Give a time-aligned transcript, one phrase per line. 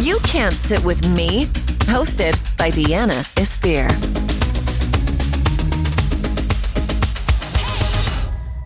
[0.00, 1.44] You Can't Sit With Me,
[1.84, 3.86] hosted by Deanna Espir.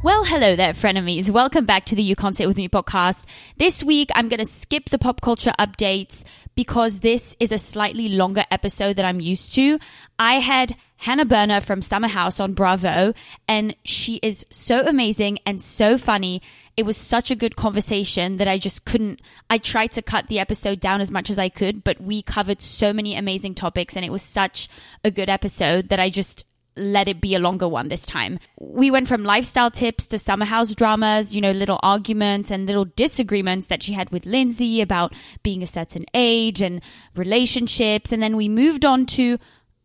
[0.05, 1.31] Well, hello there, frenemies.
[1.31, 3.25] Welcome back to the You Can't Sit With Me podcast.
[3.57, 6.23] This week, I'm going to skip the pop culture updates
[6.55, 9.81] because this is a slightly longer episode than I'm used to.
[10.21, 13.13] I had Hannah Berner from Summer House on Bravo,
[13.49, 16.43] and she is so amazing and so funny.
[16.77, 19.21] It was such a good conversation that I just couldn't.
[19.49, 22.61] I tried to cut the episode down as much as I could, but we covered
[22.61, 24.69] so many amazing topics, and it was such
[25.05, 26.45] a good episode that I just
[26.77, 28.39] let it be a longer one this time.
[28.59, 32.85] We went from lifestyle tips to summer house dramas, you know, little arguments and little
[32.85, 36.83] disagreements that she had with Lindsay about being a certain age and
[37.15, 38.13] relationships.
[38.13, 39.39] And then we moved on to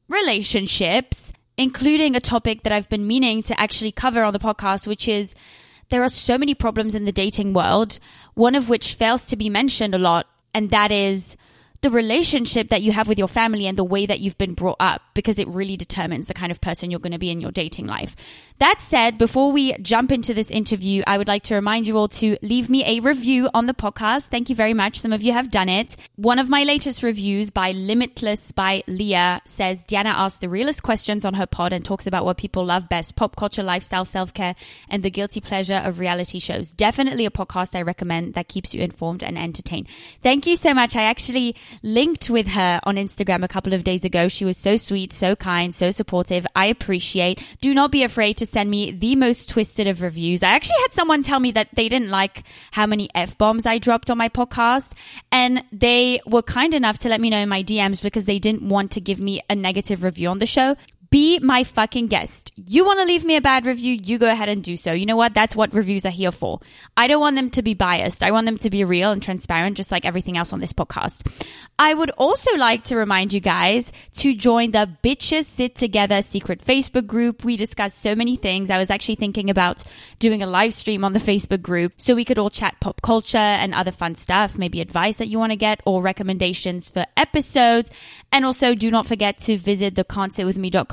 [0.07, 5.07] relationships, including a topic that I've been meaning to actually cover on the podcast, which
[5.07, 5.35] is
[5.89, 7.99] there are so many problems in the dating world,
[8.33, 11.35] one of which fails to be mentioned a lot, and that is
[11.81, 14.77] the relationship that you have with your family and the way that you've been brought
[14.79, 17.51] up because it really determines the kind of person you're going to be in your
[17.51, 18.15] dating life.
[18.59, 22.09] That said, before we jump into this interview, I would like to remind you all
[22.09, 24.25] to leave me a review on the podcast.
[24.25, 24.99] Thank you very much.
[24.99, 25.95] Some of you have done it.
[26.17, 31.23] One of my latest reviews by Limitless by Leah says Diana asks the realest questions
[31.23, 34.55] on her pod and talks about what people love best pop culture, lifestyle, self care,
[34.89, 36.73] and the guilty pleasure of reality shows.
[36.73, 39.87] Definitely a podcast I recommend that keeps you informed and entertained.
[40.21, 40.97] Thank you so much.
[40.97, 44.27] I actually linked with her on Instagram a couple of days ago.
[44.27, 46.45] She was so sweet, so kind, so supportive.
[46.55, 47.41] I appreciate.
[47.61, 50.43] Do not be afraid to send me the most twisted of reviews.
[50.43, 53.77] I actually had someone tell me that they didn't like how many F bombs I
[53.77, 54.93] dropped on my podcast.
[55.31, 58.63] And they were kind enough to let me know in my DMs because they didn't
[58.63, 60.75] want to give me a negative review on the show
[61.09, 62.51] be my fucking guest.
[62.55, 64.91] You want to leave me a bad review, you go ahead and do so.
[64.91, 65.33] You know what?
[65.33, 66.59] That's what reviews are here for.
[66.95, 68.21] I don't want them to be biased.
[68.21, 71.25] I want them to be real and transparent, just like everything else on this podcast.
[71.79, 76.63] I would also like to remind you guys to join the Bitches Sit Together secret
[76.63, 77.43] Facebook group.
[77.43, 78.69] We discuss so many things.
[78.69, 79.83] I was actually thinking about
[80.19, 83.37] doing a live stream on the Facebook group so we could all chat pop culture
[83.37, 87.89] and other fun stuff, maybe advice that you want to get or recommendations for episodes.
[88.31, 90.03] And also do not forget to visit the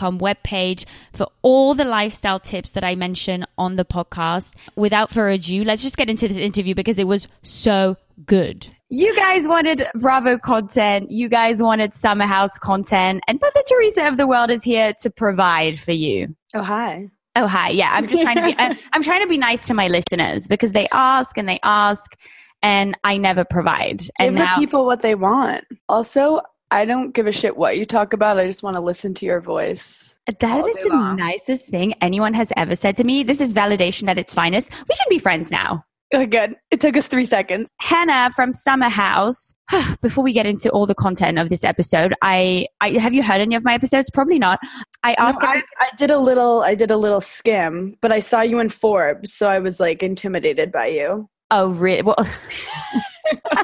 [0.07, 4.55] can'tsitwithme.com webpage for all the lifestyle tips that I mention on the podcast.
[4.77, 8.69] Without further ado, let's just get into this interview because it was so good.
[8.89, 11.11] You guys wanted Bravo content.
[11.11, 13.23] You guys wanted Summer House content.
[13.27, 16.37] And Mother Teresa of the world is here to provide for you.
[16.55, 17.09] Oh, hi.
[17.35, 17.71] Oh, hi.
[17.71, 20.47] Yeah, I'm just trying to be, I'm, I'm trying to be nice to my listeners
[20.47, 22.17] because they ask and they ask
[22.63, 24.03] and I never provide.
[24.19, 25.65] And Give now, the people what they want.
[25.89, 26.41] Also,
[26.71, 28.39] I don't give a shit what you talk about.
[28.39, 30.17] I just want to listen to your voice.
[30.41, 31.17] That is the long.
[31.17, 33.23] nicest thing anyone has ever said to me.
[33.23, 34.73] This is validation at its finest.
[34.89, 35.85] We can be friends now.
[36.15, 36.55] Oh, good.
[36.71, 37.69] It took us three seconds.
[37.81, 39.55] Hannah from Summer House.
[40.03, 43.41] Before we get into all the content of this episode, I, I have you heard
[43.41, 44.09] any of my episodes?
[44.11, 44.61] Probably not.
[45.03, 45.43] I asked.
[45.43, 46.63] No, I, I did a little.
[46.63, 50.03] I did a little skim, but I saw you in Forbes, so I was like
[50.03, 51.29] intimidated by you.
[51.51, 52.03] Oh, really?
[52.03, 52.17] Well,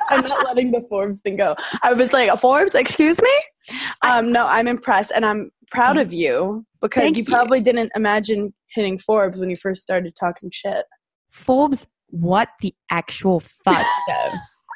[0.08, 1.54] I'm not letting the Forbes thing go.
[1.82, 3.76] I was like, Forbes, excuse me?
[4.02, 8.52] Um, no, I'm impressed and I'm proud of you because you, you probably didn't imagine
[8.74, 10.84] hitting Forbes when you first started talking shit.
[11.30, 13.86] Forbes, what the actual fuck.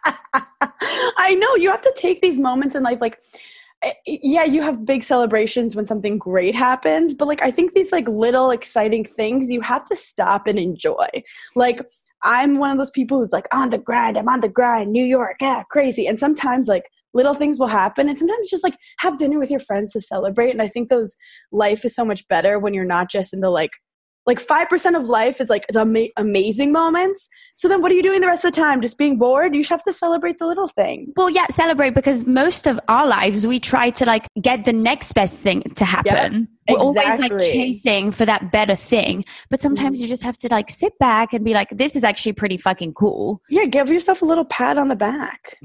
[1.19, 3.19] I know you have to take these moments in life, like
[3.83, 7.93] eh, yeah you have big celebrations when something great happens but like i think these
[7.93, 11.07] like little exciting things you have to stop and enjoy
[11.57, 11.81] like
[12.23, 14.17] I'm one of those people who's like on the grind.
[14.17, 14.93] I'm on the grind.
[14.93, 16.07] New York, yeah, crazy.
[16.07, 19.61] And sometimes like little things will happen, and sometimes just like have dinner with your
[19.61, 20.51] friends to celebrate.
[20.51, 21.17] And I think those
[21.53, 23.73] life is so much better when you're not just in the like
[24.27, 27.29] like 5% of life is like the ama- amazing moments.
[27.55, 28.81] So then what are you doing the rest of the time?
[28.81, 29.55] Just being bored?
[29.55, 31.15] You should have to celebrate the little things.
[31.17, 35.13] Well, yeah, celebrate because most of our lives we try to like get the next
[35.13, 36.49] best thing to happen.
[36.69, 37.03] Yep, We're exactly.
[37.05, 39.25] always like chasing for that better thing.
[39.49, 40.03] But sometimes mm.
[40.03, 42.95] you just have to like sit back and be like, this is actually pretty fucking
[42.95, 43.41] cool.
[43.49, 45.59] Yeah, give yourself a little pat on the back.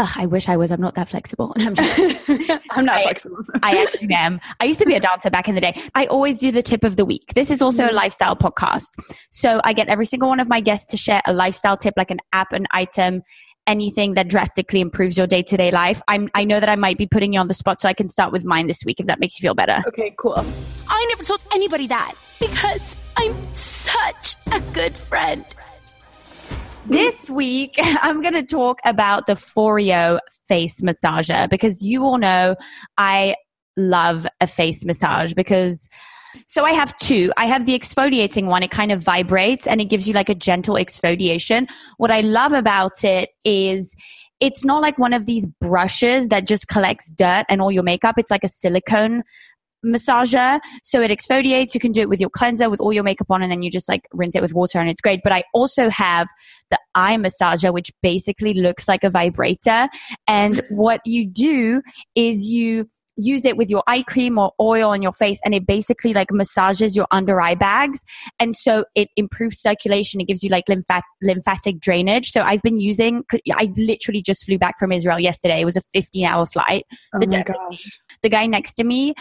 [0.00, 0.70] Oh, I wish I was.
[0.70, 1.52] I'm not that flexible.
[1.58, 1.74] I'm,
[2.70, 3.38] I'm not I, flexible.
[3.64, 4.40] I actually am.
[4.60, 5.74] I used to be a dancer back in the day.
[5.96, 7.34] I always do the tip of the week.
[7.34, 7.96] This is also a mm-hmm.
[7.96, 8.96] lifestyle podcast.
[9.30, 12.12] So I get every single one of my guests to share a lifestyle tip, like
[12.12, 13.22] an app, an item,
[13.66, 16.00] anything that drastically improves your day to day life.
[16.06, 18.06] I'm, I know that I might be putting you on the spot, so I can
[18.06, 19.82] start with mine this week if that makes you feel better.
[19.88, 20.46] Okay, cool.
[20.88, 25.44] I never told anybody that because I'm such a good friend.
[26.88, 30.18] This week, I'm going to talk about the Foreo
[30.48, 32.56] face massager because you all know
[32.96, 33.36] I
[33.76, 35.88] love a face massage because
[36.46, 37.30] so I have two.
[37.36, 38.62] I have the exfoliating one.
[38.62, 41.68] It kind of vibrates and it gives you like a gentle exfoliation.
[41.98, 43.94] What I love about it is
[44.40, 48.14] it's not like one of these brushes that just collects dirt and all your makeup.
[48.18, 49.24] It's like a silicone
[49.84, 50.60] massager.
[50.82, 51.74] So it exfoliates.
[51.74, 53.70] You can do it with your cleanser with all your makeup on and then you
[53.70, 55.20] just like rinse it with water and it's great.
[55.22, 56.28] But I also have
[56.70, 59.88] the eye massager, which basically looks like a vibrator.
[60.26, 61.82] And what you do
[62.14, 62.88] is you
[63.18, 66.30] use it with your eye cream or oil on your face and it basically like
[66.30, 68.04] massages your under eye bags
[68.38, 72.78] and so it improves circulation it gives you like lymphat- lymphatic drainage so i've been
[72.78, 73.24] using
[73.54, 77.18] i literally just flew back from israel yesterday it was a 15 hour flight Oh
[77.18, 78.00] the, my gosh.
[78.22, 79.14] the guy next to me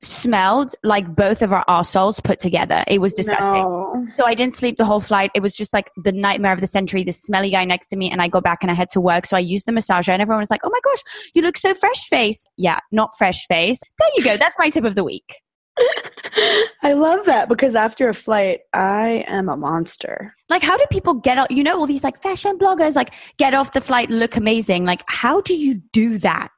[0.00, 4.06] smelled like both of our arseholes put together it was disgusting No.
[4.16, 5.30] so I didn't sleep the whole flight.
[5.34, 8.10] It was just like the nightmare of the century, this smelly guy next to me.
[8.10, 9.26] And I go back and I had to work.
[9.26, 11.02] So I used the massager and everyone was like, oh my gosh,
[11.34, 12.46] you look so fresh face.
[12.56, 13.80] Yeah, not fresh face.
[13.98, 14.36] There you go.
[14.36, 15.40] That's my tip of the week.
[16.82, 20.34] I love that because after a flight, I am a monster.
[20.48, 21.50] Like, how do people get out?
[21.50, 24.84] You know, all these like fashion bloggers, like get off the flight, look amazing.
[24.84, 26.50] Like, how do you do that?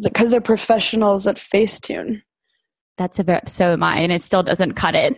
[0.00, 2.22] Because they're professionals at Facetune.
[3.00, 3.48] That's a verb.
[3.48, 3.96] So am I.
[3.96, 5.16] And it still doesn't cut it.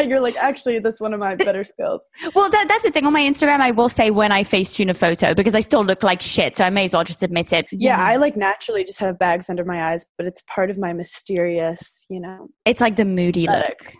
[0.08, 2.08] You're like, actually, that's one of my better skills.
[2.34, 3.04] well, that, that's the thing.
[3.04, 5.84] On my Instagram, I will say when I face tune a photo because I still
[5.84, 6.56] look like shit.
[6.56, 7.66] So I may as well just admit it.
[7.70, 10.94] Yeah, I like naturally just have bags under my eyes, but it's part of my
[10.94, 12.48] mysterious, you know.
[12.64, 13.92] It's like the moody look.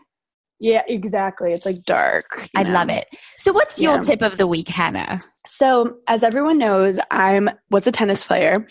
[0.61, 1.53] Yeah, exactly.
[1.53, 2.49] It's like dark.
[2.57, 2.73] I know?
[2.73, 3.07] love it.
[3.37, 4.03] So, what's your Yeah.
[4.03, 5.21] tip of the week, Hannah?
[5.47, 8.67] So, as everyone knows, I'm was a tennis player.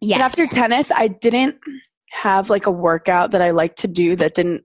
[0.00, 1.58] But after tennis, I didn't
[2.10, 4.64] have like a workout that I like to do that didn't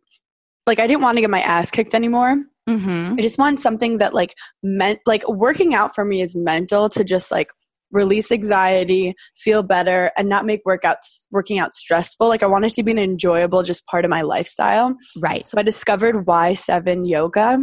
[0.68, 2.38] like I didn't want to get my ass kicked anymore.
[2.70, 3.16] mm-hmm.
[3.18, 7.04] I just want something that like meant like working out for me is mental to
[7.04, 7.52] just like
[7.92, 12.28] release anxiety, feel better, and not make workouts working out stressful.
[12.28, 14.96] Like I want it to be an enjoyable just part of my lifestyle.
[15.18, 15.48] Right.
[15.48, 17.60] So I discovered Y7 yoga.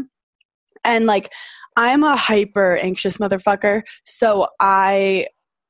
[0.84, 1.32] And like
[1.76, 3.82] I'm a hyper anxious motherfucker.
[4.04, 5.26] So I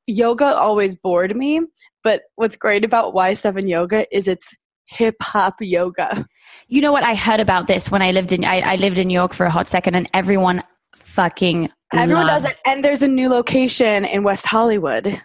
[0.06, 1.60] yoga always bored me.
[2.02, 4.54] But what's great about Y7 yoga is it's
[4.86, 6.26] hip hop yoga.
[6.68, 7.02] You know what?
[7.04, 9.44] I heard about this when I lived in I, I lived in New York for
[9.46, 10.62] a hot second, and everyone
[10.94, 12.58] fucking Everyone loved- does it.
[12.66, 15.20] And there's a new location in West Hollywood.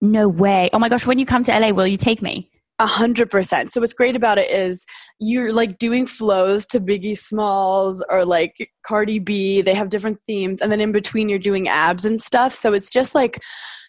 [0.00, 0.70] No way!
[0.72, 1.06] Oh my gosh!
[1.06, 2.50] When you come to LA, will you take me?
[2.78, 3.70] A hundred percent.
[3.72, 4.86] So what's great about it is
[5.18, 9.60] you're like doing flows to Biggie Smalls or like Cardi B.
[9.60, 12.54] They have different themes, and then in between you're doing abs and stuff.
[12.54, 13.42] So it's just like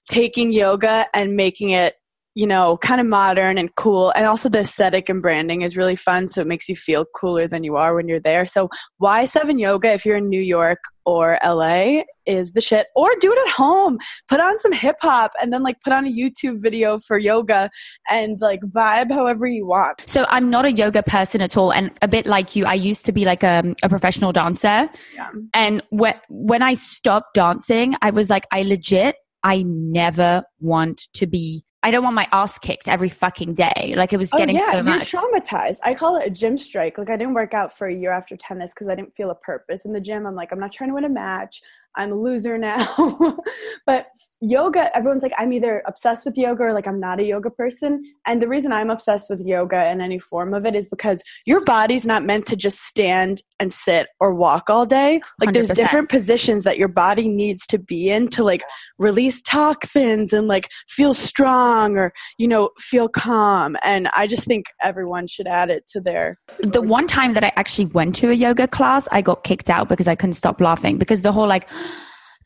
[0.08, 1.96] taking yoga and making it,
[2.34, 4.14] you know, kind of modern and cool.
[4.16, 6.28] And also the aesthetic and branding is really fun.
[6.28, 8.46] So it makes you feel cooler than you are when you're there.
[8.46, 8.70] So
[9.02, 12.88] Y7 Yoga, if you're in New York or LA, is the shit.
[12.96, 13.98] Or do it at home.
[14.28, 17.70] Put on some hip hop and then like put on a YouTube video for yoga
[18.10, 20.04] and like vibe however you want.
[20.06, 23.06] So I'm not a yoga person at all, and a bit like you, I used
[23.06, 24.90] to be like a, a professional dancer.
[25.16, 25.30] Yeah.
[25.54, 31.28] And when when I stopped dancing, I was like, I legit, I never want to
[31.28, 31.64] be.
[31.84, 33.96] I don't want my ass kicked every fucking day.
[33.98, 35.80] Like it was oh, getting oh, yeah, so you're traumatized.
[35.84, 37.00] I call it a gym strike.
[37.00, 39.36] Like I didn't work out for a year after tennis because I didn't feel a
[39.36, 40.28] purpose in the gym.
[40.28, 41.62] I'm like, I'm not trying to win a match.
[41.96, 43.38] I'm a loser now.
[43.86, 44.08] but
[44.42, 48.04] yoga, everyone's like, I'm either obsessed with yoga or like I'm not a yoga person.
[48.26, 51.64] And the reason I'm obsessed with yoga and any form of it is because your
[51.64, 55.22] body's not meant to just stand and sit or walk all day.
[55.40, 55.76] Like there's 100%.
[55.76, 58.64] different positions that your body needs to be in to like
[58.98, 63.78] release toxins and like feel strong or, you know, feel calm.
[63.84, 67.52] And I just think everyone should add it to their the one time that I
[67.56, 70.98] actually went to a yoga class, I got kicked out because I couldn't stop laughing
[70.98, 71.68] because the whole like,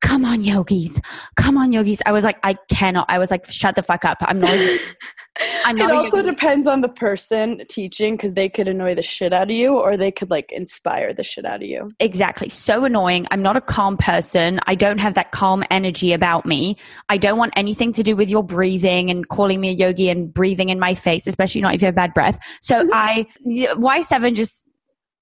[0.02, 1.00] come on, yogis,
[1.36, 2.02] come on, yogis.
[2.06, 3.06] I was like, I cannot.
[3.10, 4.18] I was like, shut the fuck up.
[4.22, 4.52] I'm not.
[5.66, 5.90] I'm not.
[5.90, 6.30] it also yogi.
[6.30, 9.98] depends on the person teaching because they could annoy the shit out of you or
[9.98, 11.90] they could like inspire the shit out of you.
[12.00, 12.50] Exactly.
[12.50, 13.28] So annoying.
[13.32, 14.60] I'm not a calm person.
[14.68, 16.78] I don't have that calm energy about me.
[17.10, 20.34] I don't want anything to do with your breathing and calling me a yogi and
[20.34, 22.40] breathing in my face, especially not if you have bad breath.
[22.62, 22.92] So mm-hmm.
[22.94, 24.66] I, Y7 just,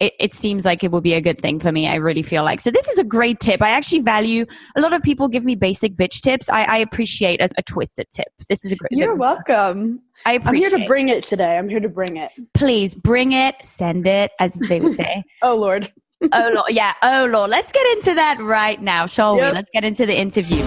[0.04, 1.88] it, it seems like it will be a good thing for me.
[1.88, 2.60] I really feel like.
[2.60, 3.62] So this is a great tip.
[3.62, 4.46] I actually value,
[4.76, 6.50] a lot of people give me basic bitch tips.
[6.50, 8.28] I, I appreciate a, a twisted tip.
[8.50, 10.02] This is a great You're welcome.
[10.26, 11.58] I I'm here to bring it today.
[11.58, 12.32] I'm here to bring it.
[12.54, 15.24] Please bring it, send it, as they would say.
[15.42, 15.92] Oh Lord.
[16.32, 19.84] oh lord yeah oh lord let's get into that right now shall we let's get
[19.84, 20.66] into the interview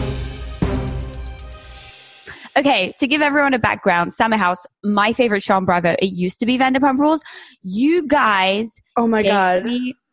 [2.56, 6.38] okay to give everyone a background summer house my favorite show on bravo it used
[6.38, 7.22] to be vanderpump rules
[7.62, 9.66] you guys Oh my god.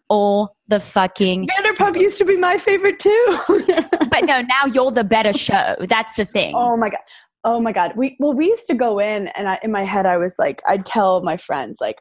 [0.09, 3.37] all the fucking Vanderpump used to be my favorite too.
[3.47, 6.99] but no now you're the better show that's the thing oh my god.
[7.45, 7.91] Oh my god.
[7.97, 10.61] We well we used to go in and I, in my head I was like
[10.65, 11.97] I'd tell my friends like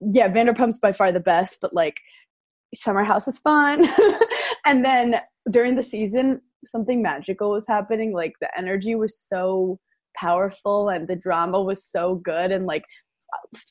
[0.00, 2.00] yeah, Vanderpump's by far the best, but like
[2.74, 3.86] Summer House is fun.
[4.64, 5.20] and then
[5.50, 8.12] during the season something magical was happening.
[8.12, 9.78] Like the energy was so
[10.16, 12.84] powerful and the drama was so good and like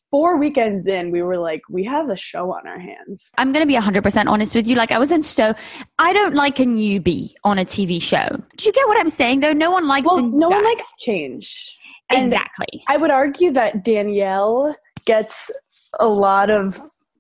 [0.10, 3.62] four weekends in we were like we have a show on our hands I'm going
[3.62, 4.76] to be 100% honest with you.
[4.76, 5.54] Like, I wasn't so,
[5.98, 8.28] I don't like a newbie on a TV show.
[8.56, 9.52] Do you get what I'm saying though?
[9.54, 11.78] No one likes well no one likes change
[12.10, 12.84] And Exactly.
[12.88, 15.52] i would argue that danielle gets
[16.00, 16.80] a lot of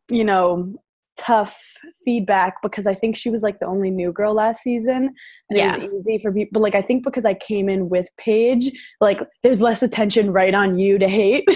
[0.09, 0.75] you know
[1.19, 1.61] tough
[2.03, 5.13] feedback because i think she was like the only new girl last season
[5.49, 5.75] and Yeah.
[5.75, 8.71] it was easy for people but like i think because i came in with paige
[9.01, 11.43] like there's less attention right on you to hate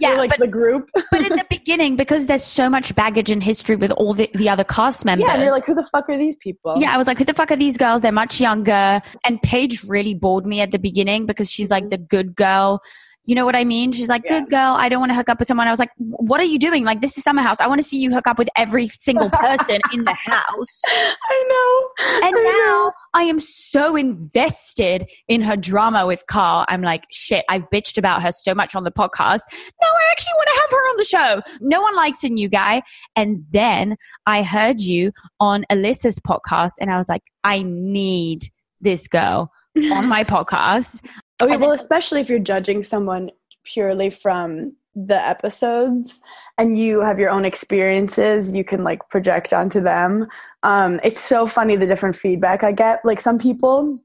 [0.00, 3.30] Yeah, Or, like but- the group but in the beginning, because there's so much baggage
[3.30, 5.26] and history with all the, the other cast members.
[5.26, 7.24] yeah and you're like who the fuck are these people Yeah, I was like, who
[7.24, 8.00] the fuck are these girls?
[8.00, 9.00] They're much younger.
[9.24, 11.90] And Paige really bored me at the beginning because she's like mm-hmm.
[11.90, 12.80] the good girl.
[13.26, 13.92] You know what I mean?
[13.92, 14.40] She's like, Yeah.
[14.40, 14.74] good girl.
[14.76, 15.68] I don't want to hook up with someone.
[15.68, 16.84] I was like, what are you doing?
[16.84, 17.60] Like, this is Summer House.
[17.60, 20.80] I want to see you hook up with every single person in the house.
[20.86, 22.50] i know And I know.
[22.86, 26.64] now I am so invested in her drama with Carl.
[26.68, 29.40] I'm like, shit, I've bitched about her so much on the podcast.
[29.52, 31.42] Now I actually want to have her on the show.
[31.60, 32.82] No one likes a new guy.
[33.16, 33.96] And then
[34.26, 38.48] I heard you on Alyssa's podcast and I was like, I need
[38.80, 39.52] this girl
[39.92, 41.04] on my podcast.
[41.42, 43.30] Okay, And well, then- especially if you're judging someone
[43.64, 46.20] purely from the episodes
[46.58, 50.26] and you have your own experiences you can like project onto them.
[50.64, 53.00] Um it's so funny the different feedback i get.
[53.04, 54.00] Like some people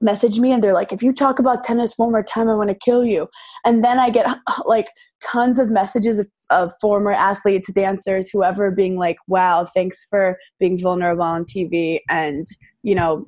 [0.00, 2.68] message me and they're like if you talk about tennis one more time i want
[2.68, 3.28] to kill you.
[3.64, 4.26] And then i get
[4.64, 4.88] like
[5.22, 10.78] tons of messages of, of former athletes dancers whoever being like wow thanks for being
[10.78, 12.46] vulnerable on tv and
[12.82, 13.24] you know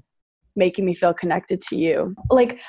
[0.56, 2.14] making me feel connected to you.
[2.30, 2.60] Like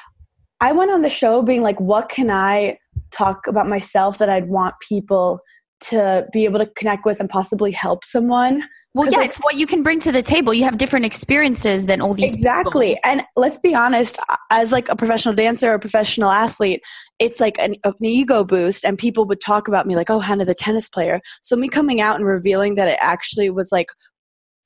[0.59, 2.79] I went on the show being like, what can I
[3.11, 5.39] talk about myself that I'd want people
[5.79, 8.63] to be able to connect with and possibly help someone?
[8.93, 10.55] Well, yeah, like- it's what you can bring to the table.
[10.55, 12.95] You have different experiences than all these exactly.
[12.95, 13.01] people.
[13.03, 14.17] And let's be honest,
[14.49, 16.81] as like a professional dancer or a professional athlete,
[17.19, 18.83] it's like an, an ego boost.
[18.83, 21.21] And people would talk about me like, oh, Hannah, the tennis player.
[21.43, 23.89] So me coming out and revealing that it actually was like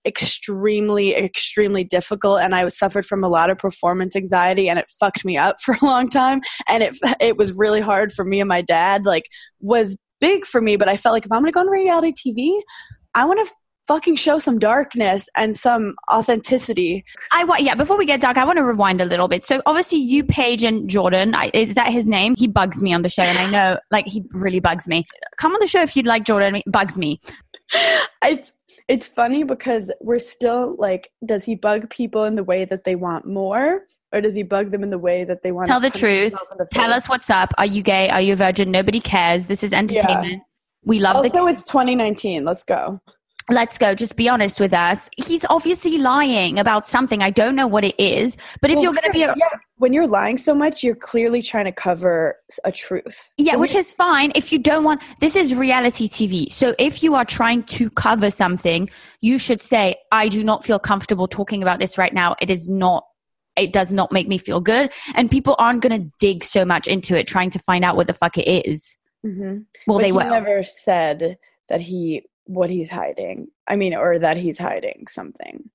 [0.05, 4.89] extremely extremely difficult and i was suffered from a lot of performance anxiety and it
[4.99, 8.39] fucked me up for a long time and it it was really hard for me
[8.39, 9.25] and my dad like
[9.59, 12.13] was big for me but i felt like if i'm going to go on reality
[12.13, 12.59] tv
[13.15, 13.53] i want to
[13.87, 17.03] fucking show some darkness and some authenticity
[17.33, 19.43] I want, yeah, before we get dark, I want to rewind a little bit.
[19.45, 22.35] So obviously you, Paige and Jordan, I, is that his name?
[22.37, 25.05] He bugs me on the show and I know, like, he really bugs me.
[25.37, 26.61] Come on the show if you'd like Jordan.
[26.67, 27.19] Bugs me.
[28.23, 28.53] it's
[28.87, 32.95] it's funny because we're still like does he bug people in the way that they
[32.95, 35.89] want more or does he bug them in the way that they want Tell the
[35.89, 36.35] truth.
[36.57, 37.53] the Tell us what's up.
[37.57, 38.09] Are you gay?
[38.09, 38.69] Are you a virgin?
[38.69, 39.47] Nobody cares.
[39.47, 40.43] This is entertainment.
[40.83, 42.99] We love the also it's 2019 let's go
[43.49, 43.95] let's go.
[43.95, 45.09] Just be honest with us.
[45.17, 47.21] He's obviously lying about something.
[47.21, 49.57] I don't know what it is, but if Well, you're going to be a, yeah,
[49.77, 53.75] when you're lying so much you're clearly trying to cover a truth yeah, So which
[53.75, 56.51] is fine if you don't want, this is reality TV.
[56.51, 58.89] So if you are trying to cover something,
[59.21, 62.35] you should say, I do not feel comfortable talking about this right now.
[62.39, 63.05] It is not,
[63.55, 64.91] it does not make me feel good.
[65.15, 68.07] And people aren't going to dig so much into it trying to find out what
[68.07, 68.97] the fuck it is.
[69.25, 69.65] Mhm.
[69.87, 70.29] Well, But they he will.
[70.29, 71.37] never said
[71.69, 75.69] that he what he's hiding i mean or that he's hiding something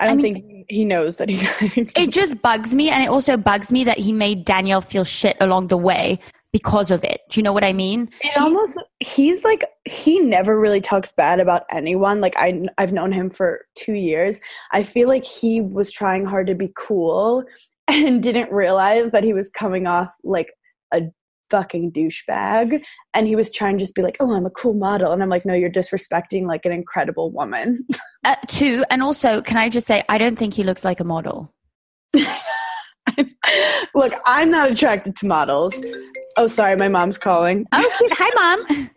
[0.00, 2.02] i I don't mean- think he knows that he's hiding something.
[2.04, 5.36] it just bugs me and it also bugs me that he made Danielle feel shit
[5.40, 6.18] along the way
[6.52, 7.22] because of it.
[7.30, 8.02] Do you know what I mean?
[8.20, 12.20] It He's- almost he's like he never really talks bad about anyone.
[12.20, 14.38] Like I I've known him for 2 years.
[14.70, 17.42] I feel like he was trying hard to be cool
[17.88, 20.52] and didn't realize that he was coming off like
[20.92, 21.02] a
[21.50, 25.12] fucking douchebag and he was trying to just be like, "Oh, I'm a cool model."
[25.12, 27.86] And I'm like, "No, you're disrespecting like an incredible woman."
[28.26, 31.04] Uh, two, and also, can I just say, I don't think he looks like a
[31.04, 31.52] model.
[33.94, 35.74] Look, I'm not attracted to models.
[36.36, 37.66] Oh, sorry, my mom's calling.
[37.72, 38.12] Oh, cute.
[38.14, 38.90] Hi, mom.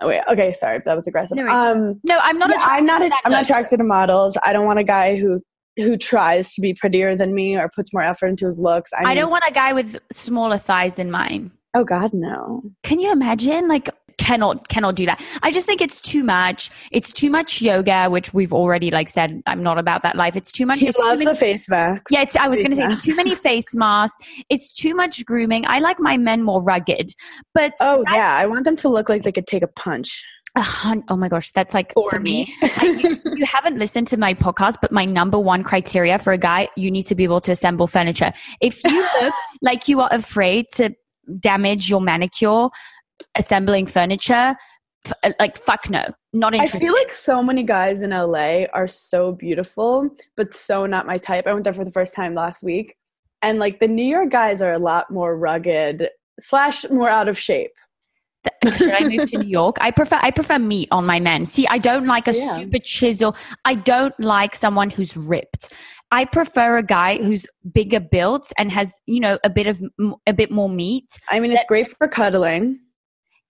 [0.00, 1.36] Oh wait, okay, sorry, that was aggressive.
[1.36, 2.50] No, um No, I'm not.
[2.50, 3.12] Yeah, attracted I'm not.
[3.26, 4.36] i'm not attracted to models.
[4.42, 5.38] I don't want a guy who
[5.76, 8.90] who tries to be prettier than me or puts more effort into his looks.
[8.92, 11.52] I, I don't want a guy with smaller thighs than mine.
[11.74, 12.62] Oh God, no.
[12.82, 13.68] Can you imagine?
[13.68, 15.22] Like, cannot cannot do that.
[15.42, 16.70] I just think it's too much.
[16.90, 19.40] It's too much yoga, which we've already like said.
[19.46, 20.34] I'm not about that life.
[20.34, 20.80] It's too much.
[20.80, 22.02] He loves many- a face mask.
[22.10, 24.18] Yeah, it's, I was going to say it's too many face masks.
[24.48, 25.64] It's too much grooming.
[25.66, 27.12] I like my men more rugged,
[27.54, 30.24] but Oh yeah, I want them to look like they could take a punch.
[30.56, 32.46] a hun- oh my gosh, that's like For for me.
[32.46, 32.68] me.
[32.82, 36.38] Like, you, you haven't listened to my podcast, but my number one criteria for a
[36.38, 38.32] guy, you need to be able to assemble furniture.
[38.60, 40.94] If you look like you are afraid to
[41.40, 42.68] damage your manicure
[43.36, 44.54] assembling furniture,
[45.06, 46.78] F- uh, like fuck no, not interested.
[46.78, 51.16] I feel like so many guys in LA are so beautiful, but so not my
[51.16, 51.46] type.
[51.46, 52.96] I went there for the first time last week,
[53.42, 56.08] and like the New York guys are a lot more rugged
[56.40, 57.72] slash more out of shape.
[58.76, 59.76] Should I move to New York?
[59.80, 61.44] I prefer I prefer meat on my men.
[61.44, 62.52] See, I don't like a Yeah.
[62.52, 63.36] super chisel.
[63.64, 65.72] I don't like someone who's ripped.
[66.10, 69.80] I prefer a guy who's bigger built and has you know a bit of
[70.26, 71.18] a bit more meat.
[71.30, 72.80] I mean, it's great for cuddling.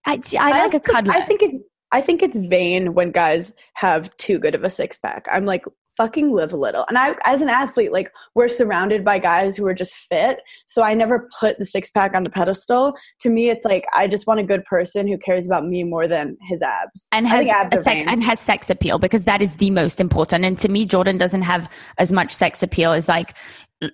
[0.07, 1.13] I, see, I like a cuddler.
[1.13, 1.59] I think it's
[1.93, 5.27] I think it's vain when guys have too good of a six pack.
[5.31, 5.65] I'm like,
[5.99, 6.87] fucking live a little.
[6.89, 10.41] And I, as an athlete, like we're surrounded by guys who are just fit.
[10.65, 12.95] So I never put the six pack on the pedestal.
[13.21, 16.07] To me, it's like I just want a good person who cares about me more
[16.07, 17.09] than his abs.
[17.13, 20.45] and has abs sex, and has sex appeal because that is the most important.
[20.45, 23.35] And to me, Jordan doesn't have as much sex appeal as like,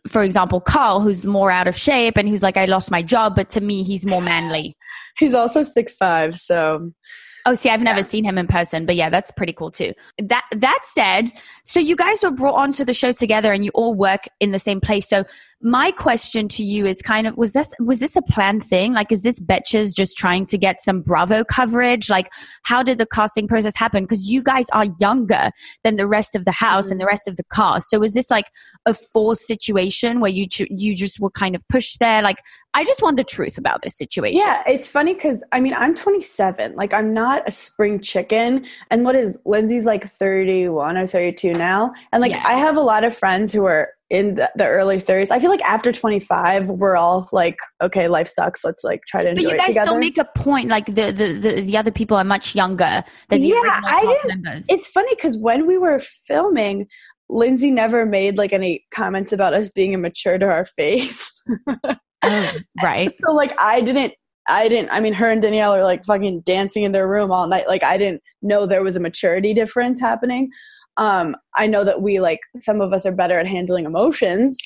[0.07, 3.35] for example, Carl, who's more out of shape and who's like, I lost my job,
[3.35, 4.77] but to me, he's more manly.
[5.17, 6.35] He's also six five.
[6.41, 6.91] So
[7.47, 9.93] Oh, see, I've never seen him in person, but yeah, that's pretty cool too.
[10.19, 11.31] That that said,
[11.65, 14.59] so you guys were brought onto the show together and you all work in the
[14.59, 15.09] same place.
[15.09, 15.25] So
[15.65, 18.93] my question to you is kind of was this was this a planned thing?
[18.93, 22.11] Like is this Betches just trying to get some Bravo coverage?
[22.11, 22.31] Like
[22.65, 24.05] how did the casting process happen?
[24.05, 25.51] Because you guys are younger
[25.83, 27.09] than the rest of the house and the mm.
[27.09, 27.89] rest of the cast.
[27.89, 28.47] So is this like
[28.85, 32.21] a forced situation where you you just were kind of pushed there?
[32.21, 32.39] Like
[32.75, 34.43] I just want the truth about this situation.
[34.45, 36.75] Yeah, it's funny because I mean I'm 27.
[36.75, 38.67] Like I'm not a spring chicken.
[38.91, 41.93] And what is Lindsay's like 31 or 32 now?
[42.13, 42.43] And like Yeah.
[42.45, 45.31] I have a lot of friends who are in the, the early 30s.
[45.31, 48.63] I feel like after 25, we're all like, okay, life sucks.
[48.65, 49.85] Let's like try to But you guys together.
[49.87, 53.41] still make a point, like the, the, the, the other people are much younger than
[53.41, 54.67] the Yeah, original I didn't- members.
[54.69, 56.87] it's funny because when we were filming,
[57.31, 61.31] Lindsay never made like any comments about us being immature to our face.
[62.23, 63.11] Oh, right.
[63.27, 64.13] so like I didn't
[64.49, 67.47] I didn't I mean her and Danielle are like fucking dancing in their room all
[67.47, 67.69] night.
[67.69, 70.51] Like I didn't know there was a maturity difference happening.
[70.97, 74.59] Um I know that we like some of us are better at handling emotions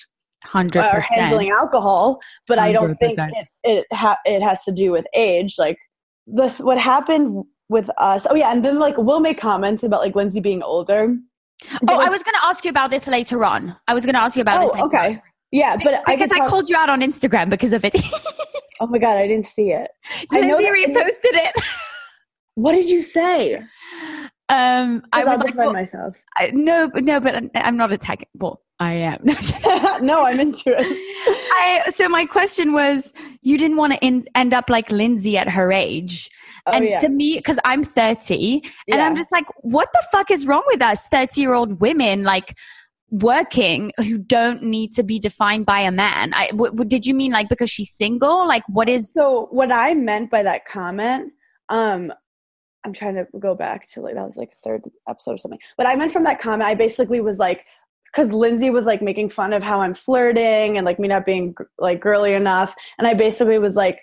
[0.44, 4.92] Hundred or handling alcohol, but I don't think it it, ha- it has to do
[4.92, 5.56] with age.
[5.58, 5.76] Like
[6.28, 8.24] the what happened with us.
[8.30, 11.16] Oh yeah, and then like we'll make comments about like Lindsay being older.
[11.82, 13.74] But, Oh, like, I was going to ask you about this later on.
[13.88, 14.70] I was going to ask you about this.
[14.76, 15.14] Oh, later okay.
[15.16, 15.22] on.
[15.50, 17.94] Yeah, but I Because could I, called you out on Instagram because of it.
[18.80, 19.90] Oh my god, I didn't see it.
[20.30, 21.64] I Lindsay that- reposted it.
[22.54, 23.56] What did you say?
[24.48, 26.24] Um, I I was will like, well, myself.
[26.36, 28.28] I, no, no, but I'm- not attacking.
[28.34, 29.20] Well, I am.
[30.04, 30.86] no, I'm into it.
[31.52, 35.48] I, so my question was, you didn't want to in, end up like Lindsay at
[35.48, 36.30] her age.
[36.66, 37.00] Oh, and yeah.
[37.00, 40.82] to me, because I'm 30, and I'm just like, what the fuck is wrong with
[40.82, 42.56] us 30 year old women like
[43.10, 46.34] working who don't need to be defined by a man?
[46.34, 48.46] I, w- w- did you mean like because she's single?
[48.46, 51.32] Like, what is, So what I meant by that comment,
[51.68, 52.12] um,
[52.84, 55.60] I'm trying to go back to like that was like third episode or something.
[55.76, 57.64] But I meant from that comment, I basically was like,
[58.12, 61.54] because Lindsay was like making fun of how I'm flirting and like me not being
[61.78, 64.00] like girly enough, and I basically was like.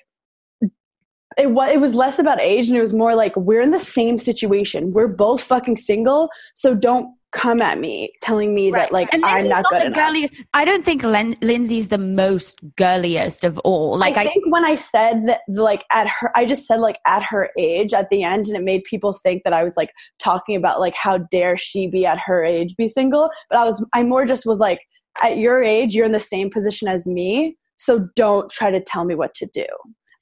[1.37, 3.79] It was, it was less about age and it was more like we're in the
[3.79, 4.93] same situation.
[4.93, 9.43] We're both fucking single, so don't come at me telling me that like and I'm
[9.43, 10.07] Lindsay's not, not, good the enough.
[10.07, 10.33] girliest.
[10.53, 13.97] I don't think Len- Lindsay's the most girliest of all.
[13.97, 16.99] Like, I I, think when I said that, like at her, I just said like
[17.05, 19.91] at her age at the end, and it made people think that I was like
[20.17, 23.29] talking about like how dare she be at her age be single.
[23.49, 24.79] But I was, I more just was like,
[25.21, 29.03] at your age, you're in the same position as me, so don't try to tell
[29.03, 29.65] me what to do,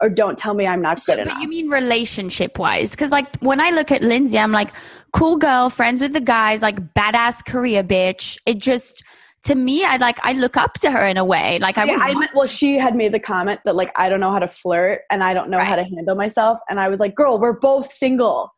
[0.03, 1.41] or don't tell me I'm not good but enough.
[1.41, 2.91] you mean relationship wise?
[2.91, 4.69] Because like when I look at Lindsay, I'm like,
[5.13, 8.37] cool girl, friends with the guys, like badass career bitch.
[8.45, 9.01] It just
[9.43, 11.57] to me, I like I look up to her in a way.
[11.59, 14.19] Like I, yeah, I meant, well, she had made the comment that like I don't
[14.19, 16.99] know how to flirt and I don't know how to handle myself, and I was
[16.99, 18.53] like, girl, we're both single.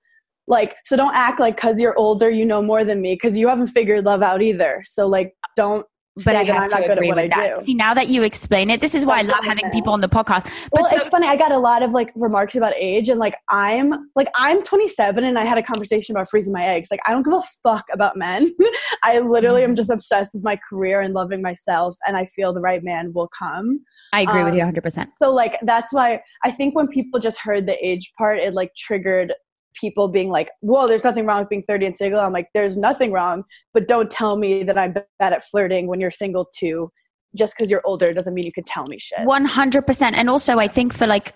[0.48, 3.48] Like, so don't act like because you're older, you know more than me, because you
[3.48, 4.82] haven't figured love out either.
[4.84, 5.86] So like, don't.
[6.24, 7.58] But I have I'm to agree with that.
[7.58, 7.62] do.
[7.64, 10.02] See, now that you explain it, this is why That's I love having people on
[10.02, 10.44] the podcast.
[10.72, 11.28] But well, so, it's funny.
[11.28, 15.24] I got a lot of like remarks about age, and like I'm like I'm 27,
[15.24, 16.88] and I had a conversation about freezing my eggs.
[16.90, 18.56] Like I don't give a fuck about men.
[19.04, 19.72] I literally Mm-hmm.
[19.72, 23.12] am just obsessed with my career and loving myself, and I feel the right man
[23.14, 23.80] will come.
[24.14, 24.82] I agree with um, you 100.
[24.82, 28.54] percent So like that's why I think when people just heard the age part, it
[28.54, 29.34] like triggered
[29.80, 32.78] people being like, "Whoa, there's nothing wrong with being 30 and single." I'm like, "There's
[32.78, 36.92] nothing wrong, but don't tell me that I'm bad at flirting when you're single too."
[37.36, 39.20] Just because you're older doesn't mean you can tell me shit.
[39.20, 41.34] 100% and also i think for like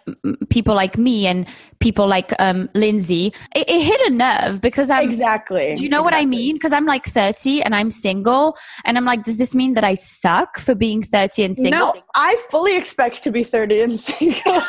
[0.49, 1.47] people like me and
[1.79, 5.75] people like um lindsay it, it hit a nerve because i'm exactly.
[5.75, 9.05] do you know what i mean because i'm like 30 and i'm single and i'm
[9.05, 12.77] like does this mean that i suck for being 30 and single No, I fully
[12.77, 14.41] expect to be 30 and single.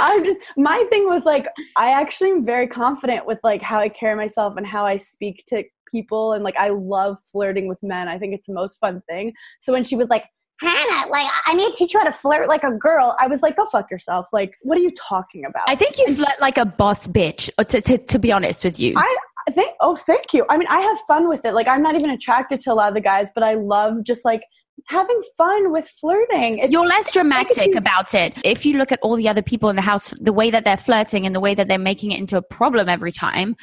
[0.00, 3.88] I'm just my thing was like I actually am very confident with like how I
[3.88, 8.08] carry myself and how I speak to people and like I love flirting with men.
[8.08, 9.32] I think it's the most fun thing.
[9.60, 10.24] So when she was like
[10.60, 13.16] Hannah, like I need to teach you how to flirt like a girl.
[13.18, 14.26] I was like, go fuck yourself.
[14.32, 15.62] Like, what are you talking about?
[15.66, 18.78] i think you flirt like a boss bitch uh, to, to, to be honest with
[18.78, 19.16] you I
[19.48, 20.44] I think oh thank you.
[20.48, 21.54] I mean I have fun with it.
[21.54, 24.24] Like I'm not even attracted to a lot of the guys, but I love just
[24.24, 24.42] like
[24.86, 26.58] having fun with flirting.
[26.58, 28.34] It's, You're less dramatic about it.
[28.44, 30.76] If you look at all the other people in the house, the way that they're
[30.76, 33.56] flirting and the way that they're making it into a problem every time,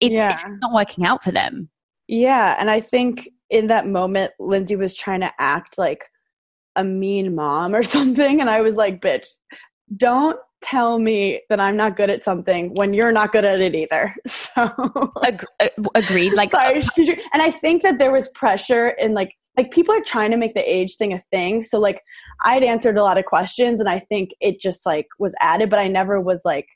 [0.00, 0.32] it, Yeah.
[0.32, 1.68] it's not working out for them.
[2.06, 6.04] Yeah, and I think in that moment, Lindsay was trying to act like
[6.76, 9.26] a mean mom or something, and I was like, "Bitch,
[9.96, 13.74] don't tell me that I'm not good at something when you're not good at it
[13.74, 14.70] either." So,
[15.24, 16.32] Ag- uh, agreed.
[16.34, 16.80] Like, sorry,
[17.32, 20.54] and I think that there was pressure in like like people are trying to make
[20.54, 21.62] the age thing a thing.
[21.62, 22.00] So like
[22.44, 25.78] I'd answered a lot of questions, and I think it just like was added, but
[25.78, 26.66] I never was like.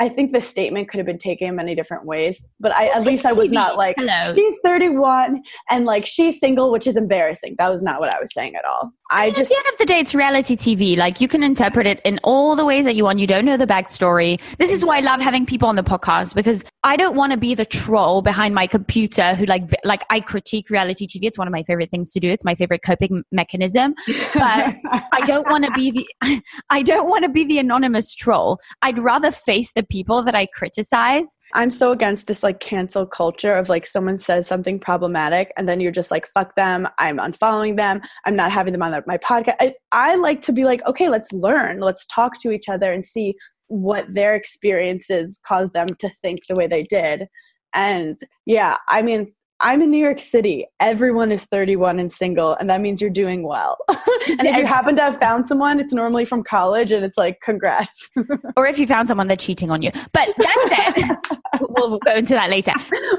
[0.00, 3.04] I think the statement could have been taken in many different ways, but I at
[3.04, 4.34] least I was not like Hello.
[4.34, 7.54] she's 31 and like she's single, which is embarrassing.
[7.58, 8.92] That was not what I was saying at all.
[9.12, 10.96] I At just the end of the day, it's reality TV.
[10.96, 13.20] Like you can interpret it in all the ways that you want.
[13.20, 14.40] You don't know the backstory.
[14.58, 17.38] This is why I love having people on the podcast because I don't want to
[17.38, 21.24] be the troll behind my computer who like like I critique reality TV.
[21.24, 22.30] It's one of my favorite things to do.
[22.30, 23.94] It's my favorite coping mechanism.
[24.34, 24.74] But
[25.12, 28.58] I don't want to be the I don't want to be the anonymous troll.
[28.82, 31.38] I'd rather face the people that I criticize.
[31.54, 35.80] I'm so against this like cancel culture of like someone says something problematic and then
[35.80, 36.86] you're just like fuck them.
[36.98, 38.00] I'm unfollowing them.
[38.24, 39.56] I'm not having them on my podcast.
[39.60, 41.80] I, I like to be like, okay, let's learn.
[41.80, 43.34] Let's talk to each other and see
[43.68, 47.26] what their experiences caused them to think the way they did.
[47.74, 48.16] And
[48.46, 50.66] yeah, I mean, I'm in New York City.
[50.80, 53.78] Everyone is 31 and single, and that means you're doing well.
[53.88, 57.40] and if you happen to have found someone, it's normally from college, and it's like,
[57.40, 58.10] congrats.
[58.56, 59.90] Or if you found someone they're cheating on you.
[60.12, 61.18] But that's it.
[61.60, 62.72] we'll, go into that later.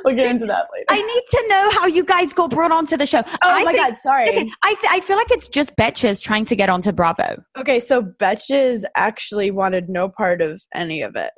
[0.05, 0.85] we'll get into that later.
[0.89, 3.21] I need to know how you guys got brought onto the show.
[3.25, 4.29] oh I my think- God, sorry.
[4.29, 7.43] Okay, I, th- I feel like it's just Betches trying to get onto Bravo.
[7.57, 11.31] Okay, so Betches actually wanted no part of any of it.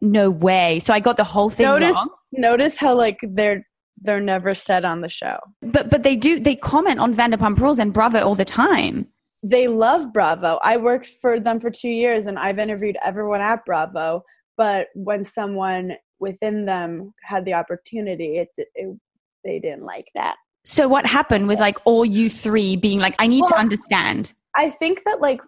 [0.00, 0.78] No way.
[0.78, 2.10] So I got the whole thing Notice, wrong.
[2.32, 3.66] notice how like they're
[4.02, 5.38] they're never said on the show.
[5.62, 9.06] But but they do they comment on Vanderpump Rules and Bravo all the time.
[9.42, 10.58] They love Bravo.
[10.62, 14.24] I worked for them for two years, and I've interviewed everyone at Bravo.
[14.56, 18.98] But when someone within them had the opportunity, it, it
[19.44, 20.36] they didn't like that.
[20.64, 24.32] So what happened with like all you three being like, I need to understand.
[24.54, 25.40] I think that like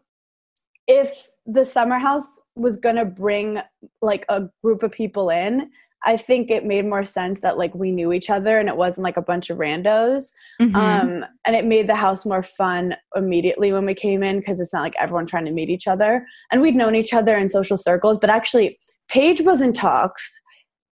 [0.87, 3.59] if the summer house was gonna bring
[4.01, 5.71] like a group of people in,
[6.05, 9.05] I think it made more sense that like we knew each other and it wasn't
[9.05, 10.33] like a bunch of randos.
[10.61, 10.75] Mhm.
[10.75, 14.73] Um, and it made the house more fun immediately when we came in because it's
[14.73, 16.27] not like everyone trying to meet each other.
[16.51, 20.41] And we'd known each other in social circles, but actually Paige was in talks.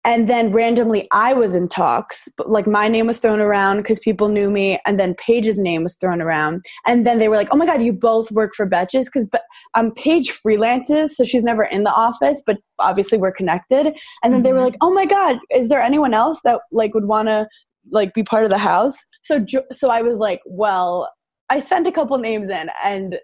[0.05, 2.29] And then randomly, I was in talks.
[2.37, 5.85] But like my name was thrown around because people knew me, and then Paige's name
[5.85, 6.65] was thrown around.
[6.87, 9.43] And then they were like, "Oh my god, you both work for Betches?" Because but
[9.75, 13.95] um, Paige freelances, so she's never in the office, but obviously we're connected.
[14.25, 14.65] And then they were Mhm.
[14.65, 17.47] like, "Oh my god, is there anyone else that like would want to
[17.91, 21.09] like be part of the house?" So so I was like, "Well,
[21.49, 23.21] I sent a couple names in, and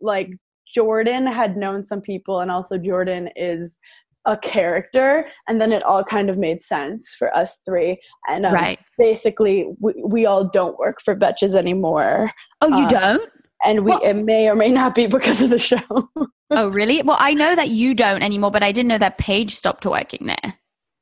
[0.00, 0.28] like
[0.74, 3.80] Jordan had known some people, and also Jordan is."
[4.26, 8.52] A character and then it all kind of made sense for us three and um,
[8.52, 8.78] right.
[8.98, 13.30] basically we, we all don't work for betches anymore Oh, you uh, don't?
[13.64, 15.78] and we Well- it may or may not be because of the show
[16.50, 17.02] Oh, really?
[17.02, 20.26] Well, I know that you don't anymore, but I didn't know that Paige stopped working
[20.26, 20.54] there.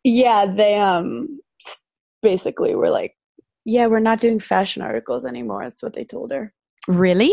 [0.05, 1.39] yeah they um
[2.23, 3.15] basically were like
[3.65, 6.53] yeah we're not doing fashion articles anymore that's what they told her
[6.89, 7.33] Really?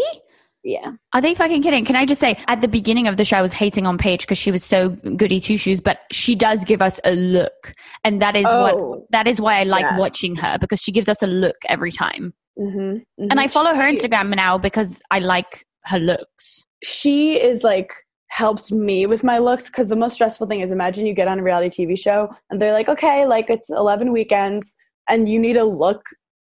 [0.64, 1.86] Yeah Are they fucking kidding?
[1.86, 4.22] Can I just say, at the beginning of the show, I was hating on Paige
[4.22, 8.22] because she was so goody two shoes, but she does give us a look, and
[8.22, 10.00] that is what oh that is why I like Yes.
[10.00, 12.34] watching her because she gives us a look every time.
[12.58, 16.64] hmm And I follow her Instagram now because I like her looks.
[16.84, 17.94] she is like
[18.30, 21.40] helped me with my looks because the most stressful thing is imagine you get on
[21.40, 24.76] a reality TV show and they're like, okay, like it's 11 weekends
[25.10, 26.02] and you need a look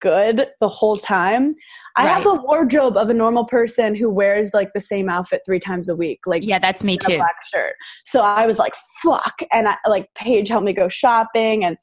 [0.06, 1.56] good the whole time.
[1.96, 5.60] I have a wardrobe of a normal person who wears like the same outfit three
[5.60, 7.15] times a week, like Yeah, that's me a too.
[7.15, 7.74] black shirt.
[8.06, 9.39] So I was like, fuck.
[9.52, 11.78] And I like Paige helped me go shopping and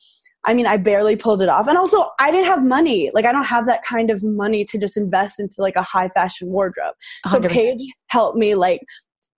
[0.45, 1.69] I mean, I barely pulled it off.
[1.69, 3.13] And also, I didn't have money.
[3.15, 6.09] Like, I don't have that kind of money to just invest into like a high
[6.09, 6.95] fashion wardrobe.
[7.29, 7.49] So 100%.
[7.49, 8.81] Paige helped me like